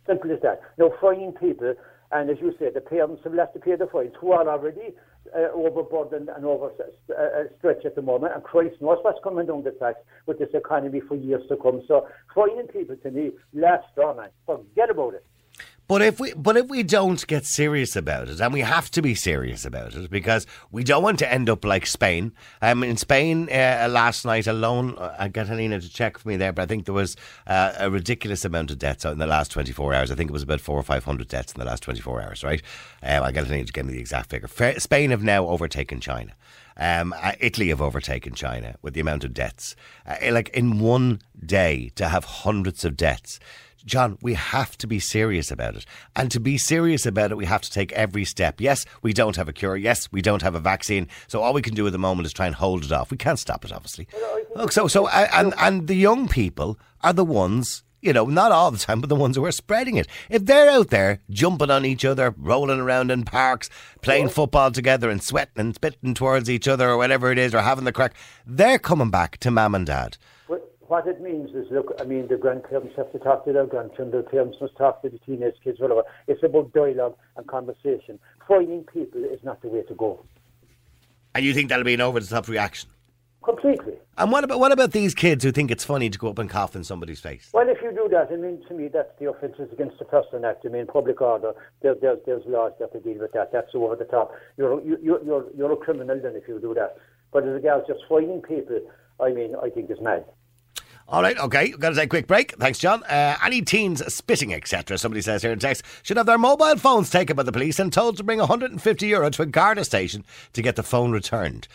[0.08, 0.62] Simple as that.
[0.78, 1.76] Now, fining people,
[2.12, 4.94] and as you said, the parents have left to pay the fines, who are already
[5.36, 9.46] uh, overburdened and overstretched uh, uh, uh, at the moment, and Christ knows what's coming
[9.46, 11.82] down the tracks with this economy for years to come.
[11.88, 14.30] So, fining people to me, last man.
[14.46, 15.26] Forget about it.
[15.88, 19.02] But if we but if we don't get serious about it, and we have to
[19.02, 22.32] be serious about it because we don't want to end up like Spain.
[22.62, 26.54] Um, in Spain uh, last night alone, I got Helena to check for me there,
[26.54, 27.18] but I think there was
[27.48, 30.10] uh, a ridiculous amount of deaths in the last twenty four hours.
[30.10, 32.22] I think it was about four or five hundred deaths in the last twenty four
[32.22, 32.44] hours.
[32.44, 32.62] Right?
[33.04, 34.80] Um, I got Alina to give me the exact figure.
[34.80, 36.34] Spain have now overtaken China.
[36.78, 39.76] Um, uh, Italy have overtaken China with the amount of deaths.
[40.08, 43.40] Uh, like in one day to have hundreds of deaths.
[43.86, 45.86] John, we have to be serious about it.
[46.16, 48.62] And to be serious about it, we have to take every step.
[48.62, 49.76] Yes, we don't have a cure.
[49.76, 51.08] Yes, we don't have a vaccine.
[51.28, 53.12] So all we can do at the moment is try and hold it off.
[53.12, 54.08] We can't stop it, obviously.
[54.56, 58.72] Look, so, so, and, and the young people are the ones, you know, not all
[58.72, 60.08] the time, but the ones who are spreading it.
[60.30, 63.70] If they're out there jumping on each other, rolling around in parks,
[64.02, 67.62] playing football together and sweating and spitting towards each other or whatever it is, or
[67.62, 68.14] having the crack,
[68.46, 70.18] they're coming back to mum and dad.
[70.94, 74.12] What it means is, look, I mean, the grandparents have to talk to their grandchildren,
[74.12, 76.04] the parents must talk to the teenage kids, whatever.
[76.28, 78.20] It's about dialogue and conversation.
[78.48, 80.24] Fighting people is not the way to go.
[81.34, 82.92] And you think that'll be an over the top reaction?
[83.44, 83.94] Completely.
[84.20, 86.48] And what about what about these kids who think it's funny to go up and
[86.48, 87.50] cough in somebody's face?
[87.54, 90.46] Well, if you do that, I mean, to me, that's the offences against the Person
[90.46, 90.64] Act.
[90.64, 93.52] I mean, public order, there, there, there's laws that to deal with that.
[93.52, 94.32] That's over the top.
[94.58, 96.98] You're, you, you're, you're, you're a criminal then if you do that.
[97.32, 98.80] But as regards just fighting people,
[99.20, 100.26] I mean, I think is mad.
[101.08, 102.56] All right, okay, got to take a quick break.
[102.58, 103.04] Thanks, John.
[103.04, 107.10] Uh, any teens spitting, etc., somebody says here in text, should have their mobile phones
[107.10, 110.62] taken by the police and told to bring 150 euro to a Garda station to
[110.62, 111.68] get the phone returned.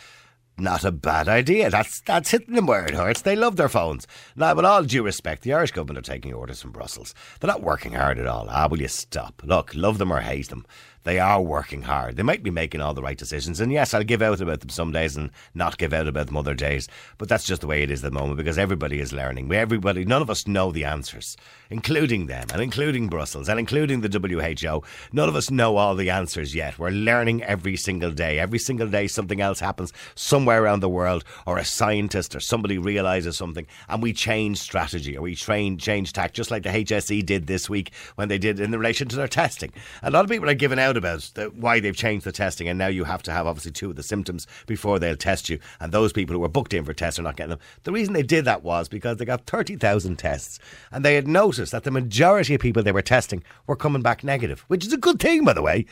[0.59, 1.69] Not a bad idea.
[1.69, 3.21] That's that's hitting them where it hurts.
[3.21, 4.05] They love their phones.
[4.35, 7.15] Now, with all due respect, the Irish government are taking orders from Brussels.
[7.39, 8.47] They're not working hard at all.
[8.49, 9.41] Ah, will you stop?
[9.45, 10.65] Look, love them or hate them.
[11.03, 12.15] They are working hard.
[12.15, 13.59] They might be making all the right decisions.
[13.59, 16.37] And yes, I'll give out about them some days and not give out about them
[16.37, 16.87] other days.
[17.17, 19.47] But that's just the way it is at the moment because everybody is learning.
[19.47, 21.37] We, everybody, none of us know the answers,
[21.69, 24.83] including them and including Brussels and including the WHO.
[25.13, 26.77] None of us know all the answers yet.
[26.77, 28.39] We're learning every single day.
[28.39, 32.77] Every single day, something else happens somewhere around the world, or a scientist or somebody
[32.77, 37.25] realizes something, and we change strategy or we train, change tack, just like the HSE
[37.25, 39.71] did this week when they did in relation to their testing.
[40.03, 42.77] A lot of people are giving out about the, why they've changed the testing, and
[42.77, 45.59] now you have to have obviously two of the symptoms before they'll test you.
[45.79, 47.59] And those people who were booked in for tests are not getting them.
[47.83, 50.59] The reason they did that was because they got 30,000 tests,
[50.91, 54.23] and they had noticed that the majority of people they were testing were coming back
[54.23, 55.85] negative, which is a good thing, by the way.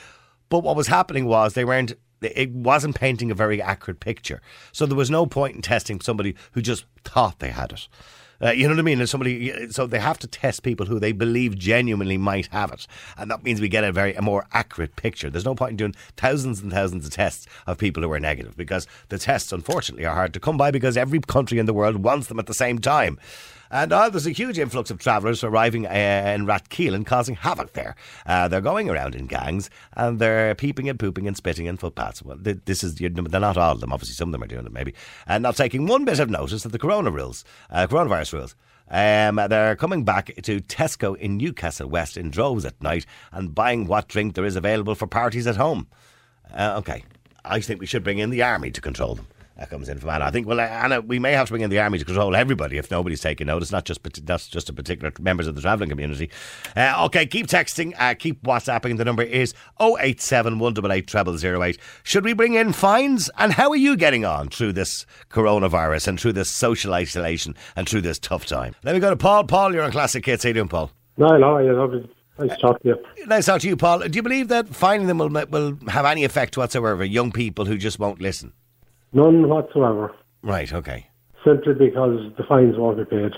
[0.50, 1.94] But what was happening was they weren't.
[2.22, 4.42] It wasn't painting a very accurate picture.
[4.72, 7.88] So there was no point in testing somebody who just thought they had it.
[8.42, 9.00] Uh, you know what I mean?
[9.00, 12.88] And somebody, so they have to test people who they believe genuinely might have it,
[13.18, 15.30] and that means we get a very a more accurate picture.
[15.30, 18.56] There's no point in doing thousands and thousands of tests of people who are negative
[18.56, 22.04] because the tests, unfortunately, are hard to come by because every country in the world
[22.04, 23.20] wants them at the same time.
[23.70, 27.96] And uh, there's a huge influx of travellers arriving uh, in Rathkeelan, causing havoc there.
[28.26, 32.22] Uh, they're going around in gangs and they're peeping and pooping and spitting in footpaths.
[32.24, 33.92] Well, this is they're not all of them.
[33.92, 34.94] Obviously, some of them are doing it maybe,
[35.26, 38.56] and not taking one bit of notice of the corona rules, uh, coronavirus rules.
[38.90, 43.86] Um, they're coming back to Tesco in Newcastle West in droves at night and buying
[43.86, 45.88] what drink there is available for parties at home.
[46.54, 47.04] Uh, okay,
[47.44, 49.28] I think we should bring in the army to control them.
[49.58, 50.26] That comes in from Anna.
[50.26, 52.78] I think, well, Anna, we may have to bring in the army to control everybody
[52.78, 56.30] if nobody's taking notice, not just that's just a particular members of the travelling community.
[56.76, 58.98] Uh, okay, keep texting, uh, keep WhatsApping.
[58.98, 61.80] The number is 087 188 0008.
[62.04, 63.32] Should we bring in fines?
[63.38, 67.90] And how are you getting on through this coronavirus and through this social isolation and
[67.90, 68.76] through this tough time?
[68.84, 69.46] Let me go to Paul.
[69.46, 70.44] Paul, you're on Classic Hits.
[70.44, 70.92] How you doing, Paul?
[71.18, 72.08] No, no, yeah, lovely.
[72.38, 73.26] Nice to talk to you.
[73.26, 74.08] Nice to talk to you, Paul.
[74.08, 77.04] Do you believe that finding them will, will have any effect whatsoever?
[77.04, 78.54] Young people who just won't listen?
[79.14, 80.14] None whatsoever.
[80.42, 81.08] Right, okay.
[81.46, 83.34] Simply because the fines won't be paid.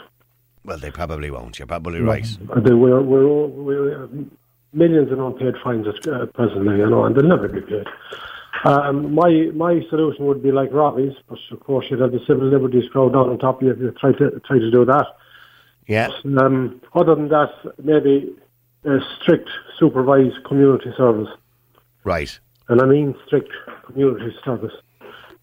[0.66, 1.58] Well, they probably won't.
[1.60, 2.26] You're probably right.
[2.64, 4.08] They- We're, we're, we're uh,
[4.74, 7.88] millions of unpaid fines at uh, presently, you know, and they'll never be paid.
[8.66, 12.46] Um, my my solution would be like Robbie's, but of course you'd have the civil
[12.46, 15.06] liberties crowd down on top of you if you try to try to do that.
[15.88, 16.10] Yeah.
[16.38, 17.52] Um, other than that,
[17.82, 18.36] maybe
[18.84, 21.30] a strict supervised community service,
[22.04, 22.38] Right.
[22.68, 23.50] and I mean strict
[23.86, 24.74] community service,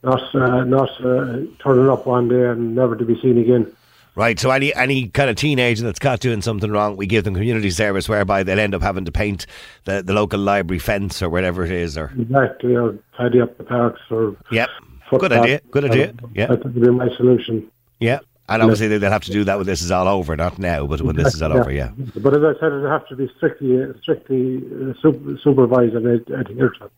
[0.06, 3.70] not uh, not uh, turning up one day and never to be seen again.
[4.14, 7.34] Right, so any any kind of teenager that's caught doing something wrong, we give them
[7.34, 9.44] community service whereby they'll end up having to paint
[9.84, 11.98] the, the local library fence or whatever it is.
[11.98, 14.34] Or Exactly, or tidy up the parks or.
[14.50, 14.70] Yep,
[15.18, 16.14] good idea, good idea.
[16.34, 17.70] Yeah, That would be my solution.
[18.00, 18.20] yeah.
[18.48, 21.02] And obviously they'll have to do that when this is all over, not now, but
[21.02, 21.90] when this is all over, yeah.
[22.14, 24.94] But as I said, it have to be strictly, strictly uh,
[25.42, 26.88] supervised and ad- adhered to.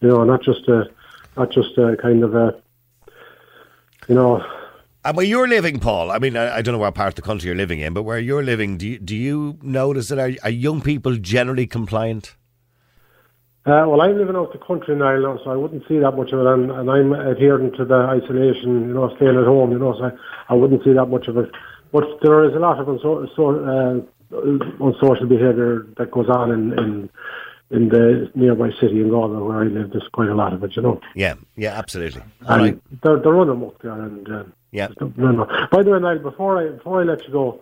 [0.00, 0.90] You know, not just a,
[1.36, 2.54] not just a kind of a,
[4.08, 4.42] you know,
[5.06, 7.22] And where you're living, Paul, I mean, I, I don't know what part of the
[7.22, 10.32] country you're living in, but where you're living, do you, do you notice that are,
[10.42, 12.34] are young people generally compliant?
[13.66, 16.16] Uh, well, I'm living out the country now, you know, so I wouldn't see that
[16.16, 19.70] much of it, and, and I'm adhering to the isolation, you know, staying at home,
[19.70, 20.10] you know, so I,
[20.52, 21.50] I wouldn't see that much of it.
[21.92, 24.02] But there is a lot of unso- so, uh,
[24.84, 27.10] unsocial behaviour that goes on in, in
[27.70, 29.90] in the nearby city in Galway where I live.
[29.90, 31.00] There's quite a lot of it, you know.
[31.14, 32.22] Yeah, yeah, absolutely.
[32.48, 33.02] All And right.
[33.02, 34.88] they're, they're running up there, and uh, Yeah.
[35.00, 35.46] no, no.
[35.72, 37.60] By the way, Niall, before I before I let you go,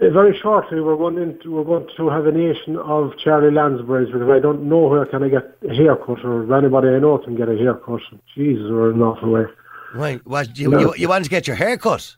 [0.00, 4.10] uh, very shortly we're going into we're going to have a nation of Charlie Landsborough's
[4.12, 7.34] because I don't know where can I get a haircut or anybody I know can
[7.36, 8.00] get a haircut.
[8.34, 9.44] Jesus, we're an awful way.
[9.94, 10.20] Right.
[10.26, 10.78] What, you, No.
[10.80, 12.14] you, you want to get your hair cut?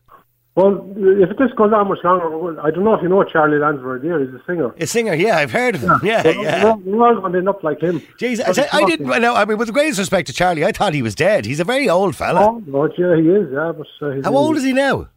[0.59, 4.03] Well, if this goes on much longer, I don't know if you know Charlie Landsborough.
[4.03, 4.75] There, he's a singer.
[4.77, 6.01] A singer, yeah, I've heard of him.
[6.03, 6.75] Yeah, yeah.
[6.75, 8.01] We're, all going to end up like him.
[8.21, 9.37] Jeez, I, said- I didn't know.
[9.37, 11.45] I mean, with the greatest respect to Charlie, I thought he was dead.
[11.45, 12.41] He's a very old fella.
[12.45, 13.53] Oh, God, yeah, he is.
[13.53, 15.09] Yeah, but uh, How old is he now?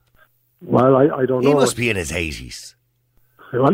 [0.61, 1.55] Well, I, I don't He know.
[1.57, 2.75] He must be in his 80s.
[3.61, 3.73] Well,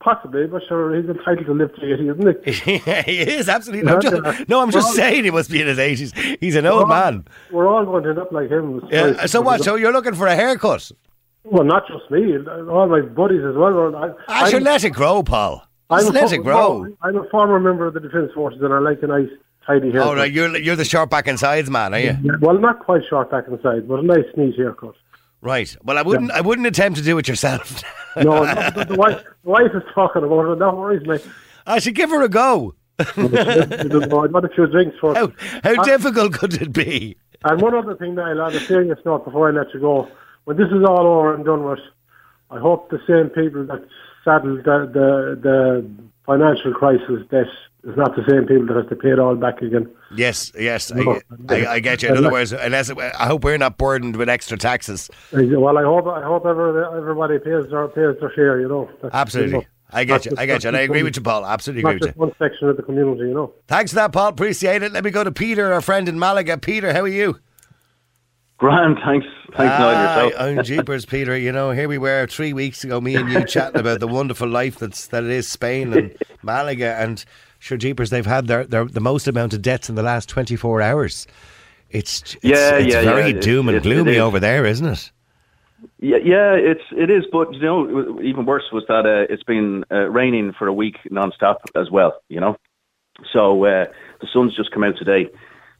[0.00, 2.78] possibly, but sure, he's entitled to live to 80, isn't he?
[2.78, 3.90] he is, absolutely.
[3.90, 4.44] I'm just, yeah.
[4.46, 6.38] no, I'm just saying he must be in his 80s.
[6.40, 7.26] He's an old man.
[7.50, 8.86] We're all going to end up like him.
[8.88, 9.64] Yeah, so what?
[9.64, 10.92] So you're looking for a haircut?
[11.42, 12.36] Well, not just me,
[12.70, 13.96] all my buddies as well.
[13.96, 15.66] I, I should let it grow, Paul.
[15.90, 16.86] Just a let it grow.
[17.02, 19.28] I'm a former member of the Defence Forces and I like a nice,
[19.66, 20.08] tidy haircut.
[20.08, 22.16] Oh, right, you're, you're the short back and sides man, are you?
[22.22, 24.94] Yeah, Well, not quite short back and sides, but a nice, neat haircut.
[25.40, 25.76] Right.
[25.82, 26.30] Well, I wouldn't.
[26.32, 27.82] I wouldn't attempt to do it yourself.
[28.16, 30.58] No, no the, the, wife, the wife is talking about it.
[30.58, 31.18] That worries me.
[31.66, 32.74] I should give her a go.
[32.98, 35.18] I want a few drinks first.
[35.18, 35.30] How,
[35.62, 37.18] how Uh, difficult could it be?
[37.44, 40.08] And one other thing, Niall, on a serious note, before I let you go,
[40.44, 41.78] when this is all over and done with,
[42.50, 43.84] I hope the same people that
[44.24, 45.90] saddled the the, the
[46.24, 47.48] financial crisis debt
[47.86, 49.88] is not the same people that have to pay it all back again.
[50.14, 51.20] Yes, yes, No.
[51.48, 52.08] I, I, I get you.
[52.10, 55.08] In other words, unless I hope we're not burdened with extra taxes.
[55.32, 58.60] Well, I hope I hope every, everybody pays their pays their share.
[58.60, 59.52] You know, That's- Absolutely.
[59.52, 60.36] you know, I not get you.
[60.36, 60.68] I get you.
[60.68, 61.46] And I agree with you, Paul.
[61.46, 62.20] Absolutely agree with just you.
[62.20, 63.52] one section of the community, you know.
[63.68, 64.28] Thanks for that, Paul.
[64.28, 64.92] Appreciate it.
[64.92, 66.58] Let me go to Peter, our friend in Malaga.
[66.58, 67.38] Peter, how are you?
[68.58, 69.26] Grand, thanks.
[69.54, 70.42] Thanks, Ah, Niall, yourself.
[70.42, 71.36] I'm Jeepers, Peter.
[71.36, 74.48] You know, here we were three weeks ago, me and you chatting about the wonderful
[74.48, 77.22] life that's that it is Spain and Malaga, and
[77.66, 80.80] sure, Jeepers, they've had their, their the most amount of deaths in the last 24
[80.82, 81.26] hours.
[81.90, 83.40] It's, it's Yeah, it's yeah, very yeah.
[83.40, 84.20] doom and It- it gloomy is.
[84.20, 85.10] over there, isn't it?
[85.98, 89.84] Yeah, yeah, it's it is, but you know, even worse was that uh, it's been
[89.90, 92.14] uh, raining for a week non-stop as well.
[92.28, 92.56] You know,
[93.32, 93.84] so uh,
[94.20, 95.28] the sun's just come out today,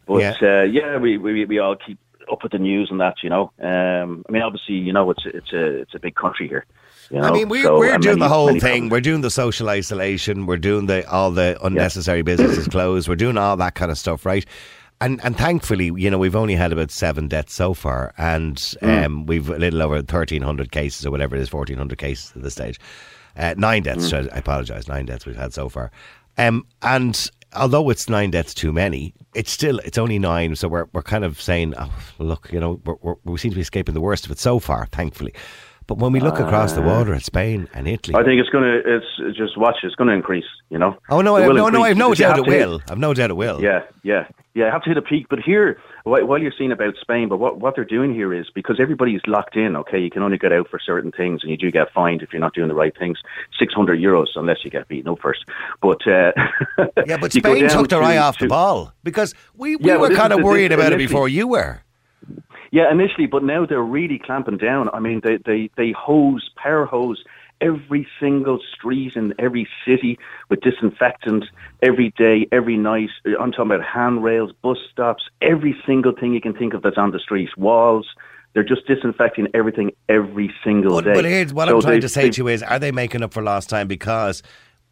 [0.06, 0.34] but Yeah.
[0.40, 1.98] yeah, uh, yeah we, we we all keep
[2.30, 3.22] up with the news and that.
[3.22, 6.46] You know, um, I mean, obviously, you know, it's it's a it's a big country
[6.46, 6.66] here.
[7.10, 7.24] You know?
[7.28, 8.60] I mean, we're, so, we're doing many- the whole thing.
[8.60, 8.90] problems.
[8.90, 10.46] We're doing the social isolation.
[10.46, 13.08] We're doing the all the unnecessary businesses closed.
[13.08, 14.44] We're doing all that kind of stuff, right?
[15.00, 19.04] And and thankfully, you know, we've only had about seven deaths so far, and Mm.
[19.04, 22.32] um, we've a little over thirteen hundred cases or whatever it is, fourteen hundred cases
[22.34, 22.80] at this stage.
[23.36, 24.10] Uh, nine deaths.
[24.10, 24.32] Mm.
[24.32, 24.88] I apologise.
[24.88, 25.90] Nine deaths we've had so far.
[26.38, 30.56] Um, and although it's nine deaths too many, it's still it's only nine.
[30.56, 33.60] So we're we're kind of saying, oh, look, you know, we're, we seem to be
[33.60, 35.34] escaping the worst of it so far, thankfully.
[35.86, 38.80] But when we look across the water at Spain and Italy, I think it's gonna
[38.84, 39.76] it's it's just watch.
[39.84, 40.44] It's gonna increase.
[40.68, 40.96] You know.
[41.10, 42.82] oh no, I, no, no, I've no doubt it to will.
[42.90, 43.62] I've no doubt it will.
[43.62, 44.66] Yeah, yeah, yeah.
[44.66, 45.26] I have to hit a peak.
[45.30, 48.46] But here, wh- while you're seeing about Spain, but what what they're doing here is
[48.52, 49.76] because everybody's locked in.
[49.76, 52.32] Okay, you can only get out for certain things, and you do get fined if
[52.32, 53.18] you're not doing the right things.
[53.56, 55.44] Six hundred euros, unless you get beaten up first.
[55.80, 56.32] But uh,
[57.06, 60.10] Yeah, but Spain took their to- eye off the ball because we, we Yeah, were
[60.10, 61.80] kind of worried about it before you were.
[62.76, 64.90] Yeah, initially, but now they're really clamping down.
[64.92, 67.24] I mean, they they they hose, power hose
[67.62, 70.18] every single street in every city
[70.50, 71.44] with disinfectant
[71.82, 73.08] every day, every night.
[73.40, 77.12] I'm talking about handrails, bus stops, every single thing you can think of that's on
[77.12, 78.06] the streets, walls.
[78.52, 81.14] They're just disinfecting everything every single But, day.
[81.14, 82.92] but here's what So I'm trying they- to say they- to you is, are they
[82.92, 83.86] making up for lost time?
[83.88, 84.42] Because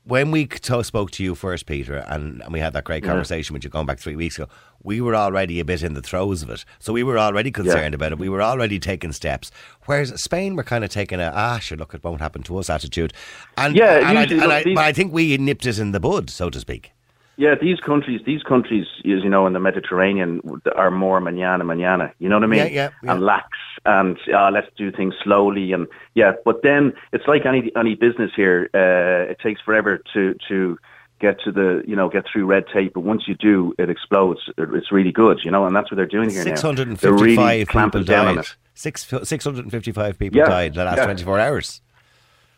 [0.04, 0.48] when we
[0.82, 3.86] spoke to you first, Peter, and, and we had that great conversation with you going
[3.86, 4.48] back three weeks ago,
[4.82, 6.64] we were already a bit in the throes of it.
[6.78, 8.18] So we were already concerned about it.
[8.18, 9.50] We were already taking steps.
[9.86, 12.68] Whereas Spain were kind of taking a, ah, sure, look, it won't happen to us
[12.68, 13.14] attitude.
[13.57, 16.28] And, Yeah, and, I, and I, but I think we nipped it in the bud,
[16.28, 16.92] so to speak.
[17.37, 20.41] Yeah, these countries, these countries, as you know, in the Mediterranean,
[20.76, 22.12] are more manana manana.
[22.18, 22.59] You know what I mean?
[22.61, 23.12] Yeah, yeah, yeah.
[23.12, 23.49] And lax,
[23.85, 26.32] and uh, let's do things slowly, and yeah.
[26.45, 28.70] But then it's like any any business here.
[28.72, 30.78] Uh, it takes forever to to
[31.20, 34.41] get to the you know get through red tape, but once you do, it explodes.
[34.57, 36.55] It's really good, you know, and that's what they're doing here now.
[36.55, 38.47] They're really 655 people down died.
[38.74, 41.05] Six, 655 people Yeah, died in the last yeah.
[41.05, 41.80] 24 hours.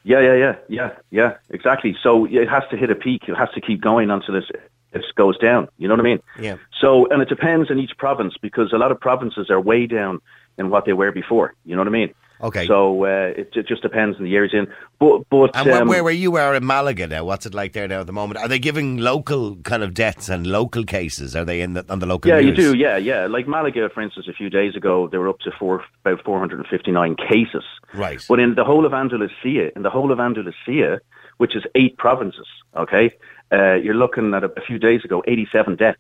[0.06, 1.96] Yeah, yeah, yeah, yeah, yeah, exactly.
[2.00, 3.22] So it has to hit a peak.
[3.26, 4.44] It has to keep going until this
[4.92, 5.66] it goes down.
[5.78, 6.22] You know what I mean?
[6.40, 6.58] Yeah.
[6.80, 10.20] So, and it depends on each province because a lot of provinces are way down
[10.58, 11.54] in what they were before.
[11.64, 12.14] You know what I mean?
[12.40, 12.66] Okay.
[12.66, 14.66] So uh, it, it just depends on the areas in.
[14.98, 17.24] But but And where, um, where where you are in Malaga now?
[17.24, 18.38] What's it like there now at the moment?
[18.38, 21.34] Are they giving local kind of deaths and local cases?
[21.34, 22.76] Are they in the, on the local yeah, you do.
[22.76, 23.26] Yeah, yeah.
[23.26, 27.16] Like Malaga, for instance, a few days ago, they were up to four, about 459
[27.16, 27.64] cases.
[27.94, 28.24] Right.
[28.28, 31.00] But in the whole of Andalusia, in the whole of Andalusia,
[31.38, 33.10] which is eight provinces, okay,
[33.52, 35.98] uh, you're looking at a, a few days ago, 87 deaths.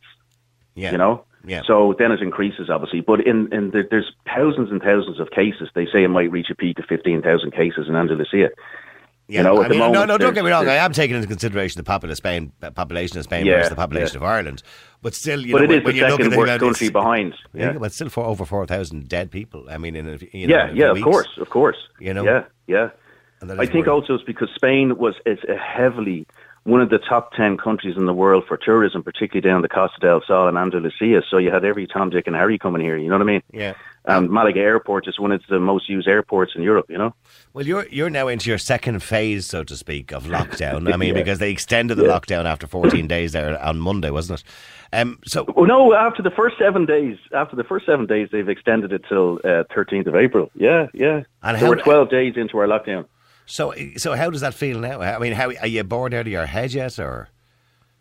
[0.74, 0.92] Yeah.
[0.92, 1.24] You know.
[1.46, 1.62] Yeah.
[1.66, 3.00] So then it increases, obviously.
[3.00, 5.68] But in in the, there's thousands and thousands of cases.
[5.74, 8.50] They say it might reach a peak of 15,000 cases in Andalusia.
[9.28, 9.38] Yeah.
[9.38, 10.68] You know, I mean, no, moment, no, don't get me wrong.
[10.68, 13.70] I am taking into consideration the population of Spain, uh, population of Spain Yeah, versus
[13.70, 14.26] the population yeah.
[14.28, 14.62] of Ireland.
[15.02, 16.60] But still, you But know, it when, is when the you look second at worst
[16.60, 17.34] country behind.
[17.52, 17.78] Yeah, Yeah.
[17.78, 19.66] but still for over four thousand dead people.
[19.68, 21.76] I mean, in a, you know, yeah, yeah, few of course, of course.
[21.98, 22.24] You know?
[22.24, 22.90] yeah, yeah.
[23.58, 26.26] I think also it's because Spain was is a heavily
[26.66, 29.98] one of the top ten countries in the world for tourism, particularly down the Costa
[30.00, 31.22] del Sol and Andalusia.
[31.30, 32.96] So you had every Tom, Dick, and Harry coming here.
[32.96, 33.42] You know what I mean?
[33.52, 33.74] Yeah.
[34.04, 36.86] And Malaga Airport is one of the most used airports in Europe.
[36.88, 37.14] You know?
[37.52, 40.92] Well, you're you're now into your second phase, so to speak, of lockdown.
[40.92, 41.22] I mean, Yeah.
[41.22, 42.10] because they extended the Yeah.
[42.18, 44.46] lockdown after 14 days there on Monday, wasn't it?
[44.92, 45.92] Um, so Oh no!
[45.94, 49.38] After the first seven days, after the first seven days, they've extended it till
[49.74, 50.50] thirteenth of April.
[50.54, 51.22] Yeah, yeah.
[51.42, 53.04] And so how- we're twelve days into our lockdown.
[53.46, 55.00] So so how does that feel now?
[55.00, 57.28] I mean, how are you bored out of your head yet, or?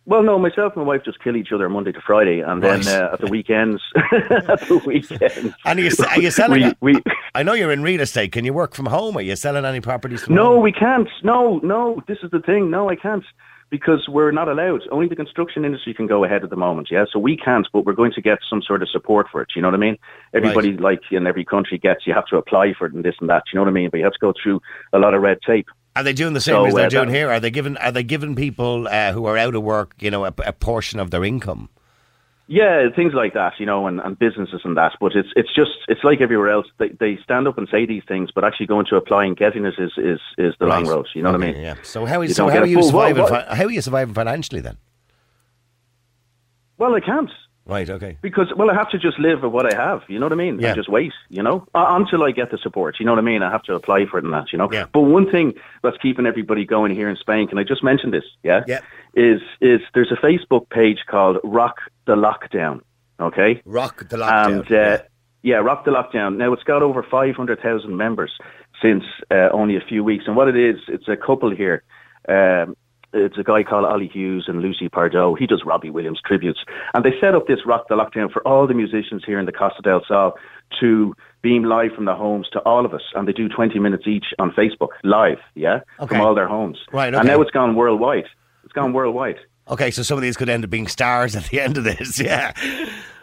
[0.07, 2.81] Well, no, myself and my wife just kill each other Monday to Friday, and then
[2.81, 2.87] Right.
[2.87, 6.75] uh, at the weekends, at the weekends, And are you, are you selling?
[6.79, 7.01] we, we
[7.33, 8.31] I know you're in real estate.
[8.31, 9.17] Can you work from home?
[9.17, 10.61] Are you selling any properties No, home?
[10.61, 11.09] we can't.
[11.23, 12.03] No, no.
[12.07, 12.69] This is the thing.
[12.69, 13.23] No, I can't
[13.69, 14.81] because we're not allowed.
[14.91, 16.89] Only the construction industry can go ahead at the moment.
[16.91, 17.67] Yeah, so we can't.
[17.73, 19.49] But we're going to get some sort of support for it.
[19.55, 19.97] You know what I mean?
[20.33, 22.05] Everybody, like in every country, gets.
[22.05, 23.43] You have to apply for it and this and that.
[23.51, 23.89] You know what I mean?
[23.89, 24.61] But you have to go through
[24.93, 25.67] a lot of red tape.
[25.95, 27.29] Are they doing the same So, as they're uh, doing here?
[27.29, 30.25] Are they giving Are they giving people uh, who are out of work, you know,
[30.25, 31.69] a, a portion of their income?
[32.47, 34.91] Yeah, things like that, you know, and, and businesses and that.
[34.99, 36.67] But it's it's just it's like everywhere else.
[36.77, 39.65] They they stand up and say these things, but actually going to apply and getting
[39.65, 41.07] it is is, is the long road.
[41.15, 41.59] You know what I mean?
[41.59, 41.75] Yeah.
[41.81, 43.23] So how is You so how are you surviving?
[43.23, 44.77] what- fi- how are you surviving financially then?
[46.77, 47.31] Well, I can't.
[47.67, 47.89] Right.
[47.89, 48.17] Okay.
[48.21, 50.03] Because well, I have to just live with what I have.
[50.07, 50.59] You know what I mean?
[50.59, 50.69] Yeah.
[50.69, 51.13] And just wait.
[51.29, 52.97] You know, uh, until I get the support.
[52.99, 53.41] You know what I mean?
[53.41, 54.51] I have to apply for it and that.
[54.51, 54.69] You know.
[54.71, 54.85] Yeah.
[54.93, 58.23] But one thing that's keeping everybody going here in Spain, can I just mention this?
[58.43, 58.63] Yeah.
[58.67, 58.81] Yeah.
[59.15, 62.81] Is is there's a Facebook page called Rock the Lockdown.
[63.19, 63.61] Okay.
[63.65, 64.69] Rock the lockdown.
[64.69, 65.03] And uh,
[65.41, 66.37] yeah, Rock the Lockdown.
[66.37, 68.31] Now it's got over 500,000 members
[68.81, 70.25] since uh, only a few weeks.
[70.27, 71.83] And what it is, it's a couple here.
[72.27, 72.75] Um,
[73.15, 75.33] it's a guy called Ollie Hughes and Lucy Pardo.
[75.35, 76.59] He does Robbie Williams tributes.
[76.93, 79.51] And they set up this Rock the Lockdown for all the musicians here in the
[79.51, 80.33] Costa del Sol
[80.79, 83.01] to beam live from their homes to all of us.
[83.15, 86.15] And they do 20 minutes each on Facebook, live, yeah, Okay.
[86.15, 86.77] from all their homes.
[86.91, 87.27] Right, And okay.
[87.27, 88.25] now it's gone worldwide.
[88.63, 89.37] It's gone worldwide.
[89.69, 92.19] Okay, so some of these could end up being stars at the end of this.
[92.23, 92.51] Yeah.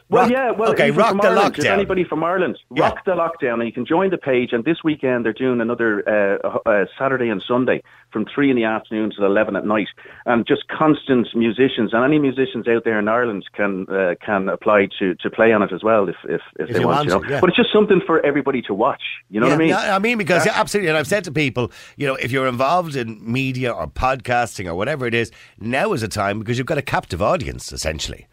[0.09, 0.50] Well, Rock- yeah.
[0.50, 0.90] Well, okay.
[0.90, 1.70] Rock the Ireland, If lockdown.
[1.70, 2.82] anybody from Ireland, Yeah.
[2.84, 4.53] rock the lockdown, and you can join the page.
[4.53, 7.82] And this weekend they're doing another uh, uh, Saturday and Sunday
[8.12, 9.88] from three in the afternoon to eleven at night,
[10.26, 14.88] and just constant musicians and any musicians out there in Ireland can uh, can apply
[14.98, 16.96] to, to play on it as well if if, if, If they want.
[16.96, 17.40] want you know, to, yeah.
[17.40, 19.03] but it's just something for everybody to watch.
[19.30, 19.68] You know yeah, what I mean?
[19.70, 20.90] yeah, I mean, because yeah, absolutely.
[20.90, 24.74] And I've said to people, you know, if you're involved in media or podcasting or
[24.74, 28.26] whatever it is, now is a time because you've got a captive audience, essentially.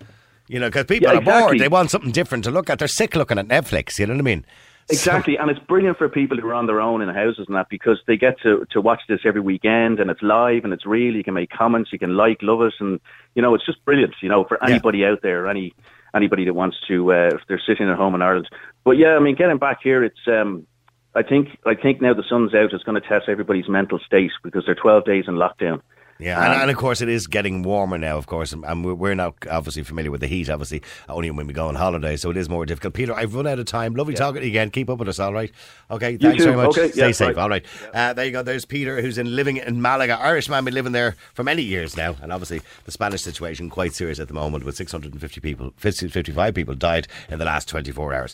[0.50, 1.60] You know, because people Yeah, are bored.
[1.60, 2.80] They want something different to look at.
[2.80, 4.00] They're sick looking at Netflix.
[4.00, 4.46] You know what I mean?
[4.92, 7.70] Exactly, and it's brilliant for people who are on their own in houses and that
[7.70, 11.16] because they get to to watch this every weekend and it's live and it's real.
[11.16, 13.00] You can make comments, you can like, love it, and
[13.36, 14.16] you know it's just brilliant.
[14.24, 14.70] You know, for Yeah.
[14.70, 15.76] anybody out there, any
[16.16, 18.50] anybody that wants to, uh, if they're sitting at home in Ireland.
[18.84, 20.28] But yeah, I mean, getting back here, it's.
[20.28, 20.66] um
[21.14, 24.32] I think I think now the sun's out, it's going to test everybody's mental state
[24.44, 25.82] because they're 12 days in lockdown.
[26.22, 28.18] Yeah, and, Um, and of course it is getting warmer now.
[28.18, 30.50] Of course, and- and we're- not obviously familiar with the heat.
[30.50, 32.94] Obviously, only when we go on holiday, so it is more difficult.
[32.94, 33.96] Peter, I've run out of time.
[33.96, 34.70] Lovely talking to you again.
[34.70, 35.50] Keep up with us, all right?
[35.90, 36.44] Okay, thanks too.
[36.52, 36.78] very much.
[36.78, 37.28] Okay, Stay yeah, safe.
[37.30, 37.38] right.
[37.38, 37.66] All right.
[37.94, 38.44] Uh, there you go.
[38.44, 40.20] There's Peter, who's in living in Malaga.
[40.20, 44.20] Irishman, been living there for many years now, and obviously the Spanish situation quite serious
[44.20, 48.34] at the moment, with 650 people, 50 55 people died in the last 24 hours.